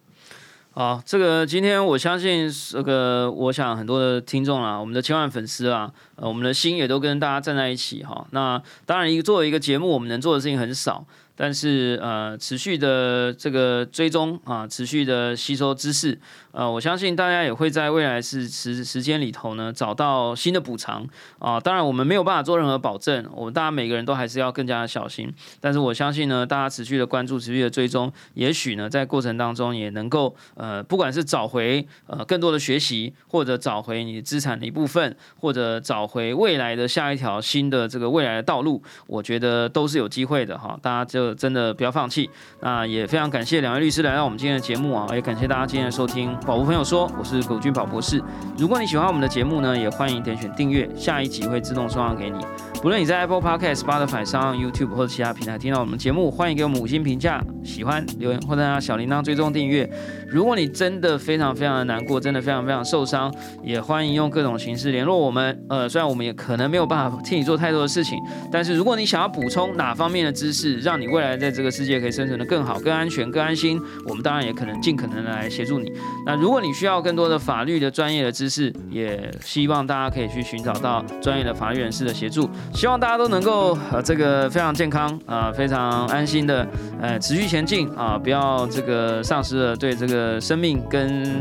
[0.72, 8.24] 好，这个今天我相信这个，我想很多的听众啊，我们的千万粉丝啊，呃，我们的心也都跟大家站在一起哈。
[8.30, 11.04] 那当然，一个作为一个节目，我们能做的事情很少。
[11.42, 16.20] 但是呃，持续的这个追踪啊，持续的吸收知识，
[16.52, 21.58] 呃，我相信大家也会在未来是时时间里头呢，找到新的补偿啊。
[21.58, 25.32] 当然，我们没有办法做任何保证，我们大家每个人都还是要更加的小心。
[25.62, 40.78] 但是我相信呢，大家持续的关注，持续的追踪，也许呢，在过程当中也能够呃，不管是找回呃更多的学习，或者找回你资产的一部分，或者找回未来的下一条新的这个未来的道路，我觉得都是有机会的哈。
[40.82, 41.29] 大家就。
[41.34, 42.28] 真的不要放弃。
[42.60, 46.34] 那也非常感谢两位律师来到我们今天的节目啊，也感谢大家今天的收听。
[46.46, 48.22] 保护朋友说，我是狗俊宝博士。
[48.56, 52.38] 如果你喜欢我们的节目呢，也欢迎点选订阅，下一集会自动送上给你。
[52.82, 59.88] 不论你在 Apple Podcast、Spotify 上、YouTube 或者其他平台听到我们节目，欢迎给我们五星评价，喜欢留言或者按小铃铛追踪订阅。
[60.26, 65.62] 如果你真的非常非常的难过，真的非常非常受伤，也欢迎用各种形式联络我们。
[65.68, 68.18] 呃，虽然我们也可能没有办法替你做太多的事情，
[68.50, 75.92] 但是如果你想要补充哪方面的知识，让你未未来在这个世界可以生存的更好、更安全、更安心，我们当然也可能尽可能的来协助你。
[76.24, 82.48] 那如果你需要更多的法律的专业的知识，也希望大家可以去寻找到专业的法律人士的协助。
[82.72, 86.66] 希望大家都能够呃这个非常健康啊、非常安心的
[87.02, 91.38] 呃持续前进啊、不要这个丧失了对这个生命跟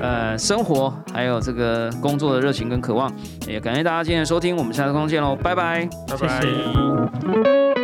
[0.00, 3.12] 呃生活还有这个工作的热情跟渴望。
[3.46, 5.86] 也感谢大家今天的收听，我们下次空见喽，拜拜。
[6.08, 7.79] 拜拜。